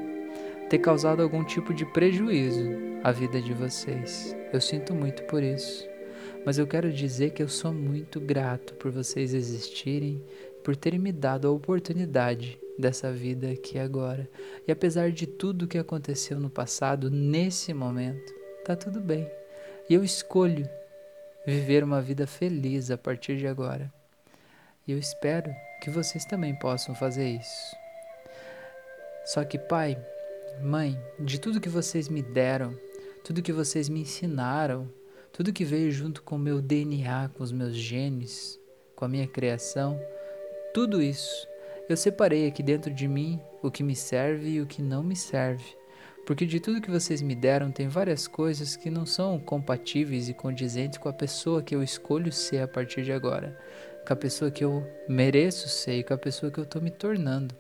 ter 0.70 0.78
causado 0.78 1.24
algum 1.24 1.44
tipo 1.44 1.74
de 1.74 1.86
prejuízo 1.86 2.70
à 3.04 3.12
vida 3.12 3.42
de 3.42 3.54
vocês. 3.54 4.36
Eu 4.54 4.62
sinto 4.62 4.94
muito 4.94 5.24
por 5.24 5.42
isso. 5.42 5.88
Mas 6.46 6.58
eu 6.58 6.68
quero 6.68 6.92
dizer 6.92 7.32
que 7.32 7.42
eu 7.42 7.48
sou 7.48 7.74
muito 7.74 8.20
grato 8.20 8.74
por 8.76 8.92
vocês 8.92 9.34
existirem, 9.34 10.24
por 10.64 10.76
terem 10.76 11.00
me 11.00 11.12
dado 11.12 11.48
a 11.48 11.52
oportunidade 11.52 12.60
dessa 12.78 13.12
vida 13.12 13.50
aqui 13.50 13.80
agora. 13.80 14.30
E 14.68 14.72
apesar 14.72 15.12
de 15.12 15.26
tudo 15.26 15.68
que 15.68 15.78
aconteceu 15.78 16.40
no 16.40 16.50
passado, 16.50 17.10
nesse 17.10 17.74
momento, 17.74 18.34
tá 18.64 18.76
tudo 18.76 19.00
bem. 19.02 19.30
E 19.90 19.94
eu 19.94 20.04
escolho 20.04 20.70
viver 21.46 21.84
uma 21.84 22.02
vida 22.02 22.28
feliz 22.28 22.92
a 22.92 22.98
partir 22.98 23.38
de 23.38 23.48
agora. 23.48 23.92
E 24.88 24.92
eu 24.92 24.98
espero 24.98 25.54
que 25.82 25.90
vocês 25.90 26.26
também 26.26 26.54
possam 26.58 26.94
fazer 26.94 27.28
isso. 27.30 27.76
Só 29.26 29.44
que, 29.44 29.58
pai, 29.58 29.98
mãe, 30.62 30.98
de 31.20 31.40
tudo 31.40 31.60
que 31.60 31.70
vocês 31.70 32.08
me 32.08 32.22
deram, 32.22 32.78
tudo 33.24 33.42
que 33.42 33.52
vocês 33.52 33.90
me 33.90 34.02
ensinaram, 34.02 34.90
tudo 35.34 35.54
que 35.54 35.66
veio 35.66 35.92
junto 35.92 36.24
com 36.24 36.36
o 36.36 36.40
meu 36.40 36.62
DNA, 36.62 37.30
com 37.30 37.44
os 37.44 37.52
meus 37.52 37.76
genes, 37.76 38.60
com 38.96 39.06
a 39.06 39.08
minha 39.08 39.28
criação, 39.28 40.00
tudo 40.74 41.02
isso 41.02 41.48
eu 41.90 41.96
separei 41.96 42.48
aqui 42.48 42.62
dentro 42.62 42.94
de 42.94 43.08
mim 43.08 43.40
o 43.62 43.72
que 43.72 43.84
me 43.84 43.96
serve 43.96 44.50
e 44.50 44.62
o 44.62 44.66
que 44.66 44.82
não 44.82 45.02
me 45.02 45.16
serve. 45.16 45.78
Porque 46.26 46.46
de 46.46 46.60
tudo 46.60 46.82
que 46.82 46.92
vocês 46.92 47.22
me 47.22 47.34
deram, 47.34 47.72
tem 47.72 47.88
várias 47.88 48.28
coisas 48.28 48.76
que 48.76 48.90
não 48.90 49.06
são 49.06 49.40
compatíveis 49.40 50.28
e 50.28 50.34
condizentes 50.34 50.98
com 50.98 51.08
a 51.08 51.14
pessoa 51.14 51.64
que 51.64 51.74
eu 51.74 51.82
escolho 51.82 52.34
ser 52.34 52.62
a 52.62 52.68
partir 52.68 53.04
de 53.04 53.14
agora, 53.14 53.58
com 54.06 54.12
a 54.12 54.16
pessoa 54.18 54.52
que 54.52 54.66
eu 54.66 54.86
mereço 55.08 55.70
ser 55.70 56.00
e 56.00 56.04
com 56.04 56.14
a 56.14 56.18
pessoa 56.18 56.52
que 56.52 56.60
eu 56.60 56.66
estou 56.66 56.82
me 56.82 56.92
tornando, 56.92 57.56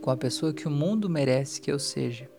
com 0.00 0.10
a 0.10 0.16
pessoa 0.16 0.54
que 0.54 0.68
o 0.68 0.70
mundo 0.70 1.10
merece 1.10 1.60
que 1.60 1.72
eu 1.72 1.78
seja. 1.80 2.30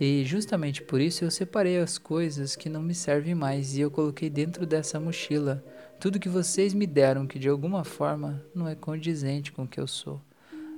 E 0.00 0.24
justamente 0.24 0.82
por 0.82 1.00
isso 1.00 1.24
eu 1.24 1.30
separei 1.30 1.78
as 1.78 1.96
coisas 1.96 2.56
que 2.56 2.68
não 2.68 2.82
me 2.82 2.94
servem 2.94 3.36
mais 3.36 3.76
e 3.76 3.80
eu 3.80 3.90
coloquei 3.92 4.28
dentro 4.28 4.66
dessa 4.66 4.98
mochila 4.98 5.64
tudo 6.00 6.20
que 6.20 6.28
vocês 6.28 6.72
me 6.74 6.86
deram 6.86 7.26
que 7.26 7.38
de 7.38 7.48
alguma 7.48 7.82
forma 7.82 8.44
não 8.54 8.68
é 8.68 8.74
condizente 8.74 9.50
com 9.50 9.64
o 9.64 9.68
que 9.68 9.80
eu 9.80 9.86
sou. 9.86 10.20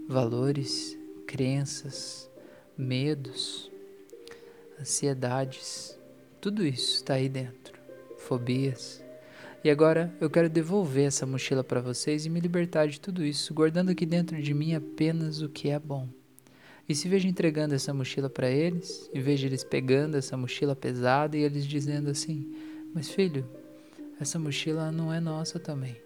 Valores, 0.09 0.97
crenças, 1.27 2.31
medos, 2.77 3.71
ansiedades, 4.81 5.99
tudo 6.41 6.67
isso 6.67 6.97
está 6.97 7.15
aí 7.15 7.29
dentro. 7.29 7.79
Fobias. 8.17 9.05
E 9.62 9.69
agora 9.69 10.11
eu 10.21 10.31
quero 10.31 10.49
devolver 10.49 11.07
essa 11.07 11.27
mochila 11.27 11.62
para 11.62 11.83
vocês 11.83 12.25
e 12.25 12.31
me 12.31 12.41
libertar 12.41 12.89
de 12.89 12.99
tudo 12.99 13.23
isso, 13.23 13.53
guardando 13.53 13.91
aqui 13.91 14.07
dentro 14.07 14.41
de 14.41 14.55
mim 14.55 14.75
apenas 14.75 15.43
o 15.43 15.50
que 15.50 15.69
é 15.69 15.79
bom. 15.79 16.09
E 16.89 16.95
se 16.95 17.09
vejo 17.09 17.29
entregando 17.29 17.75
essa 17.75 17.93
mochila 17.93 18.31
para 18.31 18.50
eles, 18.50 19.09
e 19.12 19.21
vejo 19.21 19.47
eles 19.47 19.62
pegando 19.62 20.17
essa 20.17 20.35
mochila 20.37 20.75
pesada 20.75 21.37
e 21.37 21.43
eles 21.43 21.67
dizendo 21.67 22.09
assim: 22.11 22.53
Mas 22.95 23.11
filho, 23.11 23.47
essa 24.21 24.39
mochila 24.39 24.93
não 24.93 25.12
é 25.12 25.19
nossa 25.19 25.59
também. 25.59 25.97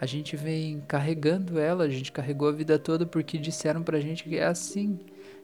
A 0.00 0.06
gente 0.06 0.36
vem 0.36 0.80
carregando 0.86 1.58
ela, 1.58 1.84
a 1.84 1.88
gente 1.88 2.12
carregou 2.12 2.48
a 2.48 2.52
vida 2.52 2.78
toda 2.78 3.04
porque 3.04 3.36
disseram 3.36 3.82
pra 3.82 4.00
gente 4.00 4.24
que 4.24 4.36
é 4.36 4.44
assim. 4.44 5.00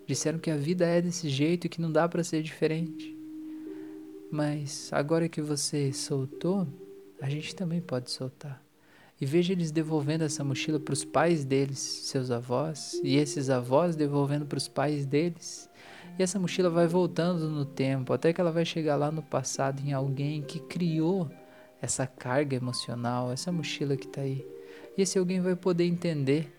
Disseram 0.06 0.38
que 0.38 0.50
a 0.50 0.56
vida 0.56 0.86
é 0.86 1.02
desse 1.02 1.28
jeito 1.28 1.66
e 1.66 1.68
que 1.68 1.80
não 1.80 1.90
dá 1.90 2.08
para 2.08 2.22
ser 2.22 2.42
diferente. 2.42 3.16
Mas 4.30 4.90
agora 4.92 5.28
que 5.28 5.42
você 5.42 5.92
soltou, 5.92 6.66
a 7.20 7.28
gente 7.28 7.54
também 7.54 7.80
pode 7.80 8.10
soltar. 8.10 8.62
E 9.20 9.26
veja 9.26 9.52
eles 9.52 9.72
devolvendo 9.72 10.22
essa 10.22 10.44
mochila 10.44 10.78
para 10.78 10.92
os 10.92 11.04
pais 11.04 11.44
deles, 11.44 11.78
seus 11.78 12.30
avós, 12.30 13.00
e 13.02 13.16
esses 13.16 13.50
avós 13.50 13.96
devolvendo 13.96 14.46
para 14.46 14.58
os 14.58 14.68
pais 14.68 15.04
deles. 15.04 15.68
E 16.16 16.22
essa 16.22 16.38
mochila 16.38 16.70
vai 16.70 16.86
voltando 16.86 17.48
no 17.48 17.64
tempo, 17.64 18.12
até 18.12 18.32
que 18.32 18.40
ela 18.40 18.52
vai 18.52 18.64
chegar 18.64 18.94
lá 18.94 19.10
no 19.10 19.22
passado 19.22 19.82
em 19.84 19.92
alguém 19.92 20.42
que 20.42 20.60
criou 20.60 21.28
essa 21.80 22.06
carga 22.06 22.56
emocional, 22.56 23.30
essa 23.30 23.52
mochila 23.52 23.96
que 23.96 24.06
está 24.06 24.22
aí. 24.22 24.46
E 24.96 25.02
esse 25.02 25.18
alguém 25.18 25.40
vai 25.40 25.54
poder 25.54 25.84
entender 25.84 26.52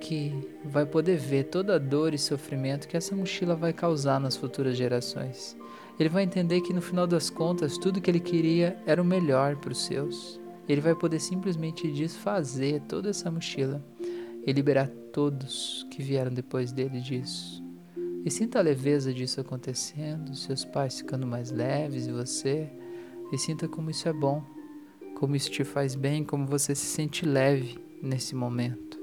que 0.00 0.32
vai 0.64 0.84
poder 0.84 1.16
ver 1.16 1.44
toda 1.44 1.76
a 1.76 1.78
dor 1.78 2.12
e 2.12 2.18
sofrimento 2.18 2.88
que 2.88 2.96
essa 2.96 3.14
mochila 3.14 3.54
vai 3.54 3.72
causar 3.72 4.18
nas 4.18 4.36
futuras 4.36 4.76
gerações. 4.76 5.56
Ele 5.98 6.08
vai 6.08 6.24
entender 6.24 6.60
que 6.60 6.72
no 6.72 6.82
final 6.82 7.06
das 7.06 7.30
contas 7.30 7.78
tudo 7.78 8.00
que 8.00 8.10
ele 8.10 8.20
queria 8.20 8.76
era 8.86 9.00
o 9.00 9.04
melhor 9.04 9.56
para 9.56 9.72
os 9.72 9.84
seus. 9.84 10.40
Ele 10.68 10.80
vai 10.80 10.94
poder 10.94 11.20
simplesmente 11.20 11.90
desfazer 11.90 12.80
toda 12.88 13.10
essa 13.10 13.30
mochila 13.30 13.84
e 14.44 14.52
liberar 14.52 14.88
todos 15.12 15.86
que 15.90 16.02
vieram 16.02 16.32
depois 16.32 16.72
dele 16.72 17.00
disso. 17.00 17.62
E 18.24 18.30
sinta 18.30 18.58
a 18.58 18.62
leveza 18.62 19.12
disso 19.12 19.40
acontecendo, 19.40 20.34
seus 20.34 20.64
pais 20.64 20.98
ficando 20.98 21.26
mais 21.26 21.50
leves 21.50 22.06
e 22.06 22.12
você 22.12 22.70
e 23.32 23.38
sinta 23.38 23.66
como 23.66 23.90
isso 23.90 24.08
é 24.08 24.12
bom, 24.12 24.44
como 25.22 25.36
isso 25.36 25.52
te 25.52 25.62
faz 25.62 25.94
bem, 25.94 26.24
como 26.24 26.44
você 26.44 26.74
se 26.74 26.84
sente 26.84 27.24
leve 27.24 27.78
nesse 28.02 28.34
momento. 28.34 28.98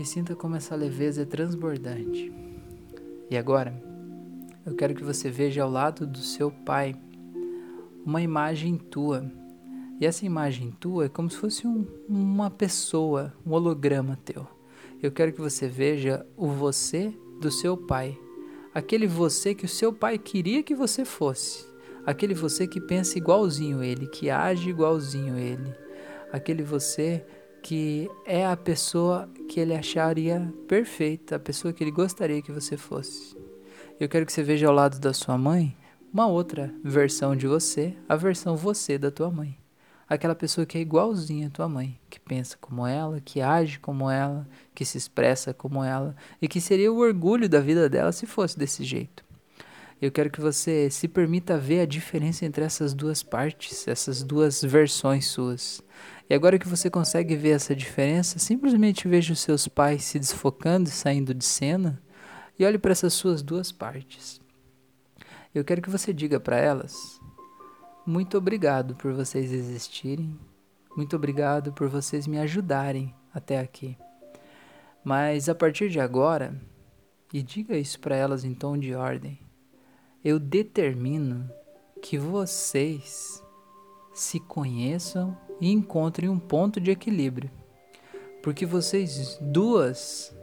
E 0.00 0.06
sinta 0.06 0.34
como 0.34 0.56
essa 0.56 0.74
leveza 0.74 1.20
é 1.20 1.24
transbordante. 1.26 2.32
E 3.30 3.36
agora, 3.36 3.78
eu 4.64 4.74
quero 4.74 4.94
que 4.94 5.04
você 5.04 5.28
veja 5.28 5.62
ao 5.62 5.70
lado 5.70 6.06
do 6.06 6.16
seu 6.16 6.50
pai 6.50 6.94
uma 8.06 8.22
imagem 8.22 8.78
tua. 8.78 9.30
E 10.00 10.06
essa 10.06 10.24
imagem 10.24 10.70
tua 10.80 11.04
é 11.04 11.08
como 11.10 11.28
se 11.28 11.36
fosse 11.36 11.66
um, 11.66 11.86
uma 12.08 12.50
pessoa, 12.50 13.34
um 13.44 13.52
holograma 13.52 14.18
teu. 14.24 14.48
Eu 15.02 15.12
quero 15.12 15.34
que 15.34 15.42
você 15.42 15.68
veja 15.68 16.26
o 16.38 16.46
você 16.48 17.14
do 17.38 17.50
seu 17.50 17.76
pai, 17.76 18.18
aquele 18.72 19.06
você 19.06 19.54
que 19.54 19.66
o 19.66 19.68
seu 19.68 19.92
pai 19.92 20.16
queria 20.16 20.62
que 20.62 20.74
você 20.74 21.04
fosse 21.04 21.70
aquele 22.04 22.34
você 22.34 22.66
que 22.66 22.80
pensa 22.80 23.18
igualzinho 23.18 23.82
ele, 23.82 24.06
que 24.06 24.30
age 24.30 24.70
igualzinho 24.70 25.38
ele, 25.38 25.74
aquele 26.32 26.62
você 26.62 27.24
que 27.62 28.10
é 28.26 28.44
a 28.44 28.56
pessoa 28.56 29.28
que 29.48 29.60
ele 29.60 29.74
acharia 29.74 30.52
perfeita, 30.66 31.36
a 31.36 31.38
pessoa 31.38 31.72
que 31.72 31.84
ele 31.84 31.92
gostaria 31.92 32.42
que 32.42 32.50
você 32.50 32.76
fosse. 32.76 33.36
Eu 34.00 34.08
quero 34.08 34.26
que 34.26 34.32
você 34.32 34.42
veja 34.42 34.66
ao 34.66 34.74
lado 34.74 34.98
da 34.98 35.12
sua 35.12 35.38
mãe 35.38 35.76
uma 36.12 36.26
outra 36.26 36.74
versão 36.82 37.36
de 37.36 37.46
você, 37.46 37.96
a 38.08 38.16
versão 38.16 38.56
você 38.56 38.98
da 38.98 39.10
tua 39.10 39.30
mãe. 39.30 39.56
Aquela 40.08 40.34
pessoa 40.34 40.66
que 40.66 40.76
é 40.76 40.80
igualzinha 40.80 41.46
à 41.46 41.50
tua 41.50 41.68
mãe, 41.68 41.98
que 42.10 42.20
pensa 42.20 42.58
como 42.60 42.86
ela, 42.86 43.20
que 43.20 43.40
age 43.40 43.78
como 43.78 44.10
ela, 44.10 44.46
que 44.74 44.84
se 44.84 44.98
expressa 44.98 45.54
como 45.54 45.82
ela 45.82 46.14
e 46.40 46.48
que 46.48 46.60
seria 46.60 46.92
o 46.92 46.98
orgulho 46.98 47.48
da 47.48 47.60
vida 47.60 47.88
dela 47.88 48.12
se 48.12 48.26
fosse 48.26 48.58
desse 48.58 48.84
jeito. 48.84 49.24
Eu 50.02 50.10
quero 50.10 50.30
que 50.30 50.40
você 50.40 50.90
se 50.90 51.06
permita 51.06 51.56
ver 51.56 51.78
a 51.78 51.86
diferença 51.86 52.44
entre 52.44 52.64
essas 52.64 52.92
duas 52.92 53.22
partes, 53.22 53.86
essas 53.86 54.20
duas 54.24 54.60
versões 54.60 55.26
suas. 55.26 55.80
E 56.28 56.34
agora 56.34 56.58
que 56.58 56.66
você 56.66 56.90
consegue 56.90 57.36
ver 57.36 57.50
essa 57.50 57.72
diferença, 57.72 58.40
simplesmente 58.40 59.06
veja 59.06 59.32
os 59.32 59.38
seus 59.38 59.68
pais 59.68 60.02
se 60.02 60.18
desfocando 60.18 60.88
e 60.88 60.92
saindo 60.92 61.32
de 61.32 61.44
cena 61.44 62.02
e 62.58 62.64
olhe 62.64 62.78
para 62.78 62.90
essas 62.90 63.12
suas 63.12 63.44
duas 63.44 63.70
partes. 63.70 64.40
Eu 65.54 65.64
quero 65.64 65.80
que 65.80 65.88
você 65.88 66.12
diga 66.12 66.40
para 66.40 66.56
elas: 66.56 67.20
muito 68.04 68.36
obrigado 68.36 68.96
por 68.96 69.12
vocês 69.12 69.52
existirem, 69.52 70.36
muito 70.96 71.14
obrigado 71.14 71.72
por 71.72 71.88
vocês 71.88 72.26
me 72.26 72.40
ajudarem 72.40 73.14
até 73.32 73.60
aqui. 73.60 73.96
Mas 75.04 75.48
a 75.48 75.54
partir 75.54 75.88
de 75.88 76.00
agora, 76.00 76.60
e 77.32 77.40
diga 77.40 77.78
isso 77.78 78.00
para 78.00 78.16
elas 78.16 78.44
em 78.44 78.52
tom 78.52 78.76
de 78.76 78.96
ordem 78.96 79.38
eu 80.24 80.38
determino 80.38 81.50
que 82.00 82.16
vocês 82.16 83.42
se 84.14 84.38
conheçam 84.38 85.36
e 85.60 85.70
encontrem 85.70 86.28
um 86.28 86.38
ponto 86.38 86.80
de 86.80 86.90
equilíbrio. 86.90 87.50
Porque 88.42 88.66
vocês 88.66 89.38
duas 89.40 90.34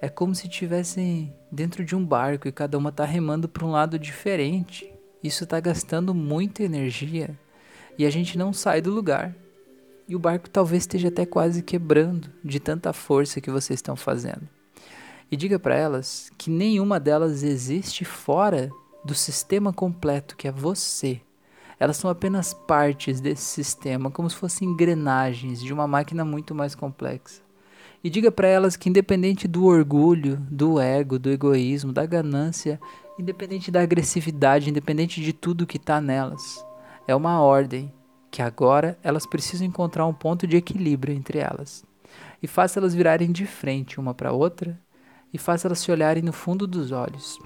é 0.00 0.08
como 0.08 0.34
se 0.34 0.46
estivessem 0.46 1.34
dentro 1.50 1.84
de 1.84 1.96
um 1.96 2.04
barco 2.04 2.46
e 2.46 2.52
cada 2.52 2.76
uma 2.76 2.90
está 2.90 3.04
remando 3.04 3.48
para 3.48 3.66
um 3.66 3.70
lado 3.70 3.98
diferente. 3.98 4.92
Isso 5.22 5.44
está 5.44 5.58
gastando 5.60 6.14
muita 6.14 6.62
energia 6.62 7.38
e 7.98 8.06
a 8.06 8.10
gente 8.10 8.38
não 8.38 8.52
sai 8.52 8.80
do 8.80 8.90
lugar. 8.90 9.34
E 10.08 10.14
o 10.14 10.18
barco 10.18 10.48
talvez 10.48 10.84
esteja 10.84 11.08
até 11.08 11.26
quase 11.26 11.62
quebrando 11.62 12.30
de 12.44 12.60
tanta 12.60 12.92
força 12.92 13.40
que 13.40 13.50
vocês 13.50 13.78
estão 13.78 13.96
fazendo. 13.96 14.48
E 15.30 15.36
diga 15.36 15.58
para 15.58 15.74
elas 15.74 16.30
que 16.38 16.48
nenhuma 16.48 17.00
delas 17.00 17.42
existe 17.42 18.04
fora 18.04 18.70
do 19.06 19.14
sistema 19.14 19.72
completo 19.72 20.36
que 20.36 20.48
é 20.48 20.52
você. 20.52 21.20
Elas 21.78 21.96
são 21.96 22.10
apenas 22.10 22.52
partes 22.52 23.20
desse 23.20 23.42
sistema, 23.42 24.10
como 24.10 24.28
se 24.28 24.36
fossem 24.36 24.68
engrenagens 24.68 25.62
de 25.62 25.72
uma 25.72 25.86
máquina 25.86 26.24
muito 26.24 26.54
mais 26.54 26.74
complexa. 26.74 27.40
E 28.02 28.10
diga 28.10 28.30
para 28.30 28.48
elas 28.48 28.76
que, 28.76 28.88
independente 28.88 29.46
do 29.46 29.64
orgulho, 29.64 30.36
do 30.50 30.80
ego, 30.80 31.18
do 31.18 31.30
egoísmo, 31.30 31.92
da 31.92 32.04
ganância, 32.04 32.80
independente 33.18 33.70
da 33.70 33.82
agressividade, 33.82 34.70
independente 34.70 35.20
de 35.20 35.32
tudo 35.32 35.66
que 35.66 35.76
está 35.76 36.00
nelas, 36.00 36.64
é 37.06 37.14
uma 37.14 37.40
ordem 37.40 37.92
que 38.30 38.42
agora 38.42 38.98
elas 39.02 39.26
precisam 39.26 39.66
encontrar 39.66 40.06
um 40.06 40.14
ponto 40.14 40.46
de 40.46 40.56
equilíbrio 40.56 41.14
entre 41.14 41.38
elas. 41.38 41.84
E 42.42 42.46
faça 42.46 42.78
elas 42.78 42.94
virarem 42.94 43.32
de 43.32 43.46
frente 43.46 44.00
uma 44.00 44.14
para 44.14 44.32
outra 44.32 44.78
e 45.32 45.38
faça 45.38 45.68
elas 45.68 45.78
se 45.78 45.90
olharem 45.90 46.22
no 46.22 46.32
fundo 46.32 46.66
dos 46.66 46.92
olhos. 46.92 47.38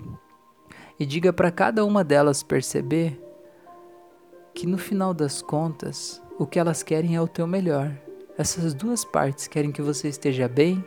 E 1.00 1.06
diga 1.06 1.32
para 1.32 1.50
cada 1.50 1.82
uma 1.82 2.04
delas 2.04 2.42
perceber 2.42 3.18
que 4.52 4.66
no 4.66 4.76
final 4.76 5.14
das 5.14 5.40
contas, 5.40 6.20
o 6.38 6.46
que 6.46 6.58
elas 6.58 6.82
querem 6.82 7.16
é 7.16 7.20
o 7.22 7.26
teu 7.26 7.46
melhor. 7.46 7.90
Essas 8.36 8.74
duas 8.74 9.02
partes 9.02 9.48
querem 9.48 9.72
que 9.72 9.80
você 9.80 10.08
esteja 10.08 10.46
bem, 10.46 10.84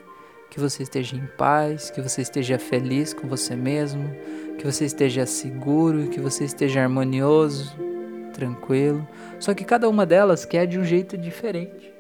que 0.52 0.60
você 0.60 0.84
esteja 0.84 1.16
em 1.16 1.26
paz, 1.36 1.90
que 1.90 2.00
você 2.00 2.22
esteja 2.22 2.60
feliz 2.60 3.12
com 3.12 3.28
você 3.28 3.56
mesmo, 3.56 4.08
que 4.60 4.64
você 4.64 4.86
esteja 4.86 5.26
seguro, 5.26 6.08
que 6.10 6.20
você 6.20 6.44
esteja 6.44 6.84
harmonioso, 6.84 7.76
tranquilo. 8.36 9.08
Só 9.40 9.56
que 9.56 9.66
cada 9.66 9.90
uma 9.90 10.06
delas 10.06 10.46
quer 10.46 10.68
de 10.68 10.78
um 10.78 10.86
jeito 10.86 11.18
diferente. 11.18 11.92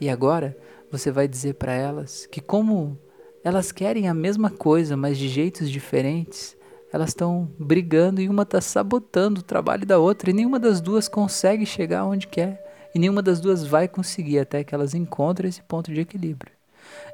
E 0.00 0.08
agora 0.08 0.56
você 0.90 1.10
vai 1.10 1.28
dizer 1.28 1.56
para 1.56 1.74
elas 1.74 2.24
que 2.24 2.40
como 2.40 2.98
elas 3.44 3.70
querem 3.72 4.08
a 4.08 4.14
mesma 4.14 4.48
coisa, 4.48 4.96
mas 4.96 5.18
de 5.18 5.28
jeitos 5.28 5.70
diferentes, 5.70 6.56
elas 6.92 7.10
estão 7.10 7.50
brigando 7.58 8.20
e 8.20 8.28
uma 8.28 8.42
está 8.42 8.60
sabotando 8.60 9.40
o 9.40 9.44
trabalho 9.44 9.86
da 9.86 9.98
outra 9.98 10.30
e 10.30 10.32
nenhuma 10.32 10.58
das 10.58 10.80
duas 10.80 11.08
consegue 11.08 11.64
chegar 11.64 12.04
onde 12.04 12.26
quer 12.26 12.62
e 12.94 12.98
nenhuma 12.98 13.22
das 13.22 13.40
duas 13.40 13.64
vai 13.66 13.88
conseguir 13.88 14.38
até 14.38 14.62
que 14.62 14.74
elas 14.74 14.94
encontrem 14.94 15.48
esse 15.48 15.62
ponto 15.62 15.92
de 15.92 16.00
equilíbrio. 16.00 16.52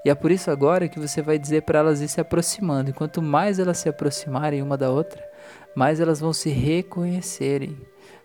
E 0.04 0.10
é 0.10 0.14
por 0.14 0.30
isso 0.30 0.50
agora 0.50 0.88
que 0.88 0.98
você 0.98 1.22
vai 1.22 1.38
dizer 1.38 1.62
para 1.62 1.78
elas 1.78 2.00
ir 2.00 2.08
se 2.08 2.20
aproximando. 2.20 2.90
E 2.90 2.92
quanto 2.92 3.22
mais 3.22 3.58
elas 3.58 3.78
se 3.78 3.88
aproximarem 3.88 4.62
uma 4.62 4.76
da 4.76 4.90
outra, 4.90 5.22
mais 5.76 6.00
elas 6.00 6.18
vão 6.18 6.32
se 6.32 6.48
reconhecerem, 6.48 7.76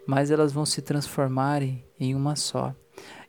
mais 0.07 0.31
elas 0.31 0.51
vão 0.51 0.65
se 0.65 0.81
transformarem 0.81 1.83
em 1.99 2.15
uma 2.15 2.35
só. 2.35 2.73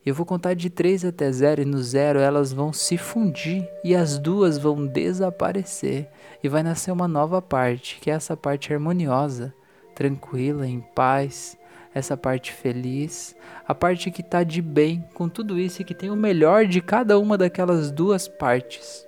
Eu 0.05 0.15
vou 0.15 0.27
contar 0.27 0.53
de 0.53 0.69
3 0.69 1.07
até 1.07 1.33
0 1.33 1.63
e 1.63 1.65
no 1.65 1.83
0 1.83 2.19
elas 2.19 2.53
vão 2.53 2.75
se 2.75 2.99
fundir 2.99 3.67
e 3.83 3.95
as 3.95 4.19
duas 4.19 4.59
vão 4.59 4.87
desaparecer 4.87 6.11
e 6.43 6.49
vai 6.49 6.63
nascer 6.63 6.91
uma 6.91 7.09
nova 7.09 7.41
parte, 7.41 7.99
que 8.01 8.11
é 8.11 8.15
essa 8.15 8.37
parte 8.37 8.71
harmoniosa, 8.71 9.55
tranquila, 9.95 10.67
em 10.67 10.81
paz, 10.95 11.57
essa 11.95 12.19
parte 12.19 12.53
feliz, 12.53 13.35
a 13.67 13.75
parte 13.75 14.11
que 14.11 14.21
está 14.21 14.45
de 14.45 14.61
bem 14.61 15.03
com 15.15 15.27
tudo 15.27 15.59
isso 15.59 15.81
e 15.81 15.85
que 15.87 15.95
tem 15.95 16.11
o 16.11 16.17
melhor 16.17 16.67
de 16.67 16.83
cada 16.83 17.19
uma 17.19 17.39
daquelas 17.39 17.91
duas 17.91 18.29
partes, 18.29 19.07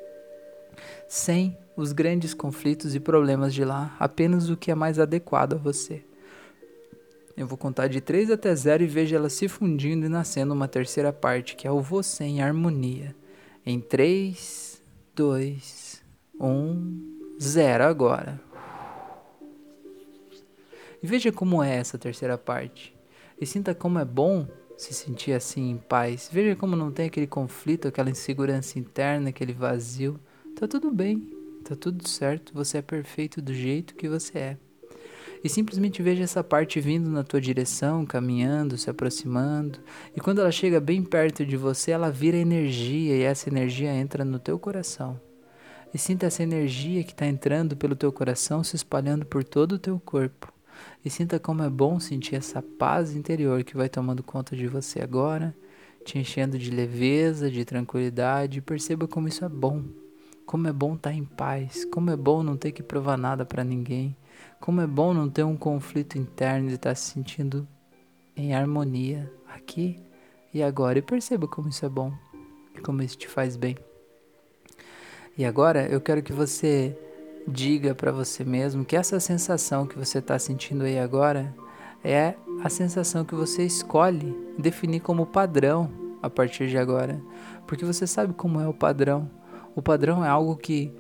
sem 1.07 1.59
os 1.77 1.93
grandes 1.93 2.33
conflitos 2.33 2.95
e 2.95 3.01
problemas 3.01 3.53
de 3.53 3.67
lá, 3.67 3.95
apenas 4.01 4.49
o 4.49 4.57
que 4.57 4.71
é 4.71 4.75
mais 4.75 4.99
adequado 4.99 5.55
a 5.55 5.59
você. 5.59 6.06
Eu 7.37 7.47
vou 7.47 7.59
contar 7.59 7.89
de 7.89 8.01
3 8.01 8.31
até 8.31 8.55
0 8.55 8.83
e 8.83 8.87
vejo 8.87 9.15
ela 9.15 9.29
se 9.29 9.47
fundindo 9.47 10.07
e 10.07 10.09
nascendo 10.09 10.55
uma 10.55 10.67
terceira 10.67 11.13
parte, 11.13 11.55
que 11.55 11.67
é 11.67 11.71
o 11.71 11.83
você 11.83 12.25
em 12.25 12.41
harmonia. 12.41 13.15
Em 13.65 13.79
3, 13.79 14.83
2, 15.15 16.03
1, 16.41 17.37
0 17.39 17.85
agora. 17.85 18.41
E 21.03 21.07
veja 21.07 21.31
como 21.31 21.63
é 21.63 21.77
essa 21.77 21.99
terceira 21.99 22.39
parte. 22.39 22.97
E 23.39 23.45
sinta 23.45 23.75
como 23.75 23.99
é 23.99 24.05
bom 24.05 24.49
se 24.79 24.95
sentir 24.95 25.33
assim 25.33 25.71
em 25.71 25.77
paz. 25.77 26.31
Veja 26.33 26.57
como 26.57 26.75
não 26.75 26.91
tem 26.91 27.07
aquele 27.07 27.27
conflito, 27.27 27.87
aquela 27.87 28.09
insegurança 28.09 28.79
interna, 28.79 29.29
aquele 29.29 29.53
vazio. 29.53 30.19
Tá 30.59 30.67
tudo 30.67 30.91
bem, 30.91 31.37
tá 31.63 31.77
tudo 31.77 32.09
certo, 32.09 32.55
você 32.55 32.79
é 32.79 32.83
perfeito 32.83 33.43
do 33.43 33.53
jeito 33.53 33.95
que 33.95 34.09
você 34.09 34.39
é 34.39 34.57
e 35.47 35.49
simplesmente 35.49 36.03
veja 36.03 36.25
essa 36.25 36.43
parte 36.43 36.81
vindo 36.81 37.09
na 37.09 37.23
tua 37.23 37.41
direção, 37.41 38.05
caminhando, 38.05 38.77
se 38.77 38.91
aproximando. 38.91 39.79
E 40.17 40.21
quando 40.21 40.41
ela 40.41 40.51
chega 40.51 40.81
bem 40.81 41.05
perto 41.05 41.47
de 41.47 41.57
você, 41.57 41.93
ela 41.93 42.11
vira 42.11 42.37
energia 42.37 43.15
e 43.15 43.23
essa 43.23 43.49
energia 43.49 43.93
entra 43.95 44.25
no 44.25 44.41
teu 44.41 44.59
coração. 44.59 45.21
E 45.95 45.99
sinta 45.99 46.27
essa 46.27 46.43
energia 46.43 47.05
que 47.05 47.13
está 47.13 47.27
entrando 47.27 47.77
pelo 47.77 47.95
teu 47.95 48.11
coração 48.11 48.65
se 48.65 48.75
espalhando 48.75 49.25
por 49.25 49.45
todo 49.45 49.77
o 49.77 49.79
teu 49.79 50.01
corpo. 50.01 50.53
E 51.05 51.09
sinta 51.09 51.39
como 51.39 51.63
é 51.63 51.71
bom 51.71 52.01
sentir 52.01 52.35
essa 52.35 52.61
paz 52.61 53.15
interior 53.15 53.63
que 53.63 53.77
vai 53.77 53.89
tomando 53.89 54.25
conta 54.25 54.57
de 54.57 54.67
você 54.67 55.01
agora, 55.01 55.55
te 56.05 56.19
enchendo 56.19 56.59
de 56.59 56.73
leveza, 56.73 57.49
de 57.49 57.65
tranquilidade. 57.65 58.59
E 58.59 58.63
perceba 58.63 59.07
como 59.07 59.29
isso 59.29 59.45
é 59.45 59.49
bom. 59.49 59.85
Como 60.45 60.67
é 60.67 60.73
bom 60.73 60.97
estar 60.97 61.11
tá 61.11 61.17
em 61.17 61.25
paz, 61.25 61.85
como 61.85 62.11
é 62.11 62.17
bom 62.17 62.43
não 62.43 62.57
ter 62.57 62.73
que 62.73 62.83
provar 62.83 63.17
nada 63.17 63.45
para 63.45 63.63
ninguém, 63.63 64.17
como 64.61 64.81
é 64.81 64.87
bom 64.87 65.13
não 65.13 65.29
ter 65.29 65.45
um 65.45 65.57
conflito 65.57 66.19
interno 66.19 66.71
e 66.71 66.75
estar 66.75 66.95
se 66.95 67.13
sentindo 67.13 67.67
em 68.37 68.55
harmonia 68.55 69.31
aqui 69.49 69.99
e 70.53 70.63
agora. 70.63 70.99
E 70.99 71.03
perceba 71.03 71.47
como 71.47 71.69
isso 71.69 71.85
é 71.85 71.89
bom 71.89 72.13
e 72.75 72.81
como 72.81 73.03
isso 73.03 73.17
te 73.17 73.29
faz 73.29 73.57
bem. 73.57 73.77
E 75.37 75.45
agora 75.45 75.87
eu 75.87 76.01
quero 76.01 76.23
que 76.23 76.33
você 76.33 76.97
diga 77.47 77.95
para 77.95 78.11
você 78.11 78.43
mesmo 78.43 78.85
que 78.85 78.97
essa 78.97 79.21
sensação 79.21 79.87
que 79.87 79.99
você 79.99 80.19
está 80.19 80.39
sentindo 80.39 80.85
aí 80.85 80.99
agora 80.99 81.55
é 82.03 82.35
a 82.63 82.69
sensação 82.69 83.25
que 83.25 83.35
você 83.35 83.65
escolhe 83.65 84.35
definir 84.59 85.01
como 85.01 85.27
padrão 85.27 85.91
a 86.23 86.31
partir 86.31 86.69
de 86.69 86.79
agora. 86.79 87.21
Porque 87.67 87.85
você 87.85 88.07
sabe 88.07 88.33
como 88.33 88.61
é 88.61 88.67
o 88.67 88.75
padrão. 88.75 89.31
O 89.75 89.83
padrão 89.83 90.25
é 90.25 90.29
algo 90.29 90.57
que 90.57 90.93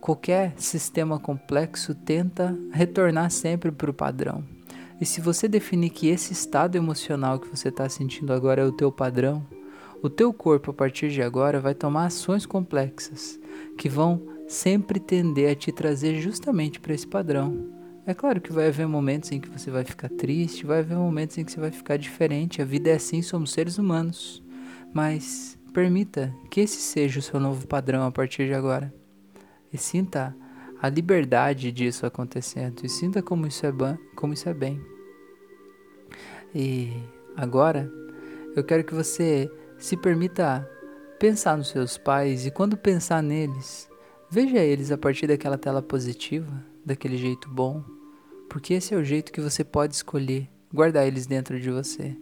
Qualquer 0.00 0.54
sistema 0.56 1.18
complexo 1.18 1.94
tenta 1.94 2.56
retornar 2.70 3.30
sempre 3.30 3.70
para 3.70 3.90
o 3.90 3.94
padrão. 3.94 4.44
E 5.00 5.04
se 5.04 5.20
você 5.20 5.46
definir 5.46 5.90
que 5.90 6.08
esse 6.08 6.32
estado 6.32 6.76
emocional 6.76 7.38
que 7.38 7.48
você 7.48 7.68
está 7.68 7.88
sentindo 7.88 8.32
agora 8.32 8.62
é 8.62 8.64
o 8.64 8.72
teu 8.72 8.90
padrão, 8.90 9.46
o 10.02 10.08
teu 10.08 10.32
corpo 10.32 10.70
a 10.70 10.74
partir 10.74 11.10
de 11.10 11.20
agora 11.22 11.60
vai 11.60 11.74
tomar 11.74 12.06
ações 12.06 12.46
complexas 12.46 13.38
que 13.76 13.88
vão 13.88 14.22
sempre 14.46 14.98
tender 14.98 15.50
a 15.50 15.54
te 15.54 15.70
trazer 15.72 16.20
justamente 16.20 16.80
para 16.80 16.94
esse 16.94 17.06
padrão. 17.06 17.66
É 18.06 18.14
claro 18.14 18.40
que 18.40 18.52
vai 18.52 18.68
haver 18.68 18.88
momentos 18.88 19.30
em 19.32 19.40
que 19.40 19.50
você 19.50 19.70
vai 19.70 19.84
ficar 19.84 20.08
triste, 20.08 20.64
vai 20.64 20.78
haver 20.78 20.96
momentos 20.96 21.36
em 21.36 21.44
que 21.44 21.52
você 21.52 21.60
vai 21.60 21.70
ficar 21.70 21.96
diferente. 21.96 22.62
A 22.62 22.64
vida 22.64 22.88
é 22.88 22.94
assim, 22.94 23.20
somos 23.20 23.52
seres 23.52 23.76
humanos. 23.76 24.42
Mas 24.94 25.58
permita 25.72 26.34
que 26.50 26.62
esse 26.62 26.80
seja 26.80 27.18
o 27.18 27.22
seu 27.22 27.38
novo 27.38 27.66
padrão 27.66 28.06
a 28.06 28.10
partir 28.10 28.46
de 28.46 28.54
agora 28.54 28.97
e 29.72 29.78
sinta 29.78 30.34
a 30.80 30.88
liberdade 30.88 31.72
disso 31.72 32.06
acontecendo 32.06 32.84
e 32.84 32.88
sinta 32.88 33.22
como 33.22 33.46
isso 33.46 33.66
é, 33.66 33.72
como 34.14 34.32
isso 34.32 34.48
é 34.48 34.54
bem. 34.54 34.80
E 36.54 36.92
agora 37.36 37.90
eu 38.54 38.64
quero 38.64 38.84
que 38.84 38.94
você 38.94 39.50
se 39.76 39.96
permita 39.96 40.68
pensar 41.18 41.56
nos 41.56 41.68
seus 41.68 41.98
pais 41.98 42.46
e 42.46 42.50
quando 42.50 42.76
pensar 42.76 43.22
neles, 43.22 43.88
veja 44.30 44.58
eles 44.58 44.90
a 44.90 44.98
partir 44.98 45.26
daquela 45.26 45.58
tela 45.58 45.82
positiva, 45.82 46.64
daquele 46.84 47.16
jeito 47.16 47.48
bom, 47.48 47.84
porque 48.48 48.74
esse 48.74 48.94
é 48.94 48.96
o 48.96 49.04
jeito 49.04 49.32
que 49.32 49.40
você 49.40 49.64
pode 49.64 49.94
escolher 49.94 50.48
guardar 50.72 51.06
eles 51.06 51.26
dentro 51.26 51.58
de 51.60 51.70
você. 51.70 52.16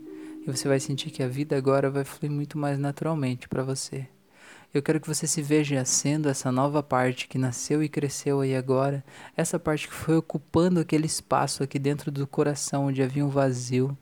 E 0.47 0.51
você 0.51 0.69
vai 0.69 0.79
sentir 0.79 1.11
que 1.11 1.23
a 1.23 1.29
vida 1.29 1.57
agora 1.57 1.91
vai 1.91 2.05
fluir 2.05 2.31
muito 2.31 2.57
mais 2.57 2.79
naturalmente 2.79 3.49
para 3.49 3.65
você. 3.65 4.09
Eu 4.77 4.83
quero 4.83 5.01
que 5.01 5.09
você 5.09 5.27
se 5.27 5.41
veja 5.41 5.83
sendo 5.87 6.29
essa 6.29 6.53
nova 6.53 6.83
parte 6.83 7.27
que 7.29 7.39
nasceu 7.39 7.83
e 7.83 7.89
cresceu 7.89 8.43
aí 8.43 8.55
agora, 8.55 9.03
essa 9.35 9.59
parte 9.59 9.89
que 9.89 9.95
foi 9.95 10.19
ocupando 10.19 10.79
aquele 10.79 11.07
espaço 11.07 11.63
aqui 11.63 11.79
dentro 11.79 12.11
do 12.11 12.27
coração 12.27 12.85
onde 12.85 13.03
havia 13.03 13.25
um 13.25 13.31
vazio. 13.31 13.97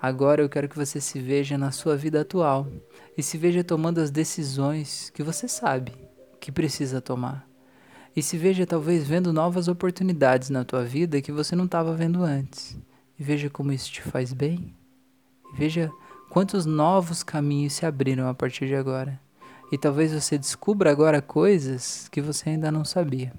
Agora 0.00 0.40
eu 0.40 0.48
quero 0.48 0.70
que 0.70 0.76
você 0.76 1.02
se 1.02 1.20
veja 1.20 1.58
na 1.58 1.70
sua 1.70 1.98
vida 1.98 2.22
atual 2.22 2.66
e 3.14 3.22
se 3.22 3.36
veja 3.36 3.62
tomando 3.62 3.98
as 3.98 4.10
decisões 4.10 5.10
que 5.10 5.22
você 5.22 5.46
sabe 5.46 5.92
que 6.40 6.50
precisa 6.50 6.98
tomar. 6.98 7.46
E 8.16 8.22
se 8.22 8.38
veja 8.38 8.66
talvez 8.66 9.06
vendo 9.06 9.34
novas 9.34 9.68
oportunidades 9.68 10.48
na 10.48 10.64
tua 10.64 10.82
vida 10.82 11.20
que 11.20 11.30
você 11.30 11.54
não 11.54 11.66
estava 11.66 11.94
vendo 11.94 12.22
antes. 12.22 12.74
E 13.18 13.22
veja 13.22 13.50
como 13.50 13.70
isso 13.70 13.92
te 13.92 14.00
faz 14.00 14.32
bem. 14.32 14.74
E 15.52 15.58
veja 15.58 15.92
quantos 16.30 16.64
novos 16.64 17.22
caminhos 17.22 17.74
se 17.74 17.84
abriram 17.84 18.26
a 18.30 18.32
partir 18.32 18.66
de 18.66 18.74
agora. 18.74 19.25
E 19.70 19.78
talvez 19.78 20.12
você 20.12 20.38
descubra 20.38 20.90
agora 20.90 21.20
coisas 21.20 22.08
que 22.08 22.20
você 22.20 22.50
ainda 22.50 22.70
não 22.70 22.84
sabia. 22.84 23.32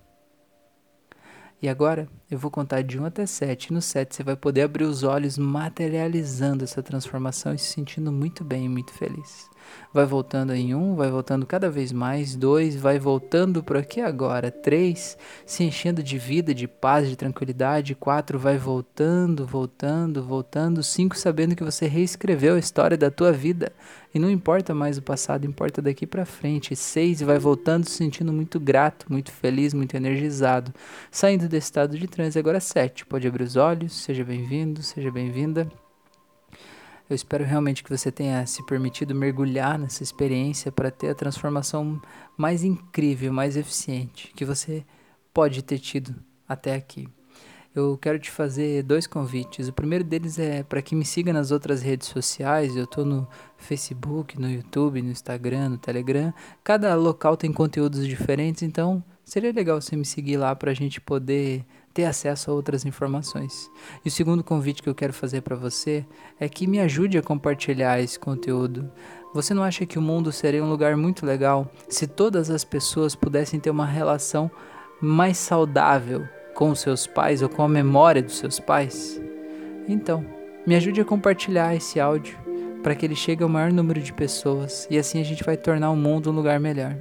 E 1.60 1.68
agora 1.68 2.08
eu 2.30 2.38
vou 2.38 2.52
contar 2.52 2.84
de 2.84 3.00
1 3.00 3.06
até 3.06 3.26
7. 3.26 3.68
E 3.68 3.74
no 3.74 3.82
7 3.82 4.16
você 4.16 4.24
vai 4.24 4.36
poder 4.36 4.62
abrir 4.62 4.84
os 4.84 5.02
olhos 5.02 5.40
materializando 5.40 6.64
essa 6.64 6.84
transformação 6.84 7.52
e 7.52 7.58
se 7.58 7.74
sentindo 7.74 8.12
muito 8.12 8.44
bem 8.44 8.66
e 8.66 8.70
muito 8.70 8.94
feliz. 8.94 9.50
vai 9.92 10.06
voltando 10.06 10.54
em 10.54 10.76
um, 10.76 10.96
vai 10.96 11.10
voltando 11.10 11.46
cada 11.48 11.68
vez 11.70 11.92
mais, 11.92 12.36
dois, 12.36 12.76
vai 12.76 13.00
voltando 13.00 13.64
para 13.64 13.80
aqui 13.80 14.00
agora, 14.00 14.52
três, 14.52 15.18
se 15.46 15.64
enchendo 15.64 16.04
de 16.04 16.18
vida, 16.18 16.54
de 16.54 16.68
paz, 16.68 17.10
de 17.10 17.16
tranquilidade, 17.16 17.96
quatro, 17.96 18.38
vai 18.38 18.58
voltando, 18.58 19.46
voltando, 19.46 20.24
voltando, 20.24 20.84
cinco, 20.84 21.18
sabendo 21.18 21.56
que 21.56 21.64
você 21.64 21.88
reescreveu 21.88 22.56
a 22.56 22.60
história 22.60 22.98
da 22.98 23.10
tua 23.10 23.32
vida 23.32 23.74
e 24.18 24.20
não 24.20 24.32
importa 24.32 24.74
mais 24.74 24.98
o 24.98 25.02
passado, 25.04 25.46
importa 25.46 25.80
daqui 25.80 26.08
para 26.08 26.26
frente, 26.26 26.76
seis, 26.76 27.22
vai 27.22 27.38
voltando, 27.38 27.88
se 27.88 27.92
sentindo 27.92 28.34
muito 28.34 28.60
grato, 28.60 29.06
muito 29.12 29.32
feliz, 29.32 29.76
muito 29.76 29.96
energizado, 29.96 30.74
saindo 31.12 31.48
desse 31.48 31.68
estado 31.68 31.96
de 31.96 32.08
transe, 32.08 32.40
agora 32.40 32.60
sete, 32.60 33.06
pode 33.06 33.28
abrir 33.28 33.44
os 33.44 33.56
olhos, 33.56 33.94
seja 33.94 34.24
bem-vindo, 34.24 34.82
seja 34.82 35.12
bem-vinda. 35.12 35.72
Eu 37.08 37.16
espero 37.16 37.46
realmente 37.46 37.84
que 37.84 37.96
você 37.96 38.12
tenha 38.12 38.44
se 38.48 38.66
permitido 38.66 39.14
mergulhar 39.14 39.78
nessa 39.78 40.02
experiência 40.02 40.72
para 40.72 40.90
ter 40.90 41.10
a 41.10 41.16
transformação 41.16 42.02
mais 42.36 42.64
incrível, 42.64 43.32
mais 43.32 43.56
eficiente 43.56 44.34
que 44.36 44.44
você 44.44 44.84
pode 45.32 45.62
ter 45.62 45.78
tido 45.78 46.16
até 46.50 46.74
aqui. 46.74 47.08
Eu 47.78 47.96
quero 47.96 48.18
te 48.18 48.32
fazer 48.32 48.82
dois 48.82 49.06
convites. 49.06 49.68
O 49.68 49.74
primeiro 49.74 50.04
deles 50.04 50.40
é 50.40 50.64
para 50.64 50.82
que 50.82 50.96
me 50.96 51.06
siga 51.06 51.32
nas 51.32 51.52
outras 51.52 51.84
redes 51.84 52.08
sociais. 52.08 52.76
Eu 52.76 52.86
estou 52.86 53.06
no 53.06 53.28
Facebook, 53.56 54.40
no 54.40 54.50
YouTube, 54.50 55.00
no 55.00 55.12
Instagram, 55.12 55.70
no 55.70 55.78
Telegram. 55.78 56.34
Cada 56.64 56.96
local 56.96 57.38
tem 57.38 57.54
conteúdos 57.54 58.08
diferentes, 58.08 58.64
então 58.64 59.04
seria 59.24 59.52
legal 59.52 59.80
você 59.80 59.96
me 59.96 60.06
seguir 60.06 60.38
lá 60.38 60.56
para 60.56 60.72
a 60.72 60.74
gente 60.74 61.00
poder 61.00 61.64
ter 61.94 62.06
acesso 62.06 62.50
a 62.50 62.54
outras 62.56 62.84
informações. 62.84 63.70
E 64.04 64.08
o 64.08 64.12
segundo 64.12 64.44
convite 64.44 64.82
que 64.82 64.90
eu 64.90 64.96
quero 64.96 65.14
fazer 65.14 65.42
para 65.42 65.56
você 65.56 66.04
é 66.40 66.50
que 66.50 66.66
me 66.66 66.80
ajude 66.80 67.20
a 67.20 67.22
compartilhar 67.22 68.02
esse 68.02 68.18
conteúdo. 68.18 68.92
Você 69.36 69.54
não 69.54 69.62
acha 69.62 69.86
que 69.86 70.00
o 70.00 70.02
mundo 70.02 70.32
seria 70.32 70.64
um 70.64 70.70
lugar 70.70 70.98
muito 70.98 71.28
legal 71.28 71.72
se 71.88 72.08
todas 72.08 72.50
as 72.50 72.64
pessoas 72.64 73.14
pudessem 73.14 73.60
ter 73.60 73.70
uma 73.70 73.86
relação 73.86 74.50
mais 75.00 75.38
saudável 75.38 76.28
com 76.58 76.74
seus 76.74 77.06
pais 77.06 77.44
ou 77.44 77.50
com 77.50 77.62
a 77.62 77.70
memória 77.70 78.20
dos 78.20 78.40
seus 78.40 78.60
pais? 78.60 79.22
Então, 79.88 80.26
me 80.66 80.76
ajude 80.76 81.00
a 81.00 81.06
compartilhar 81.06 81.76
esse 81.76 82.00
áudio 82.00 82.36
para 82.82 82.96
que 82.96 83.06
ele 83.06 83.16
chegue 83.16 83.44
ao 83.44 83.50
maior 83.50 83.72
número 83.72 84.02
de 84.02 84.12
pessoas 84.12 84.88
e 84.90 84.98
assim 84.98 85.22
a 85.22 85.24
gente 85.24 85.44
vai 85.44 85.56
tornar 85.56 85.92
o 85.92 85.96
mundo 85.96 86.32
um 86.32 86.34
lugar 86.34 86.60
melhor. 86.60 86.98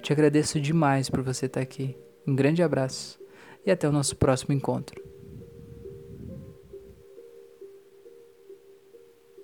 Te 0.00 0.12
agradeço 0.12 0.60
demais 0.60 1.10
por 1.10 1.22
você 1.22 1.46
estar 1.46 1.60
aqui. 1.60 1.96
Um 2.24 2.36
grande 2.36 2.62
abraço 2.62 3.18
e 3.66 3.70
até 3.72 3.88
o 3.88 3.92
nosso 3.92 4.14
próximo 4.14 4.54
encontro. 4.54 5.13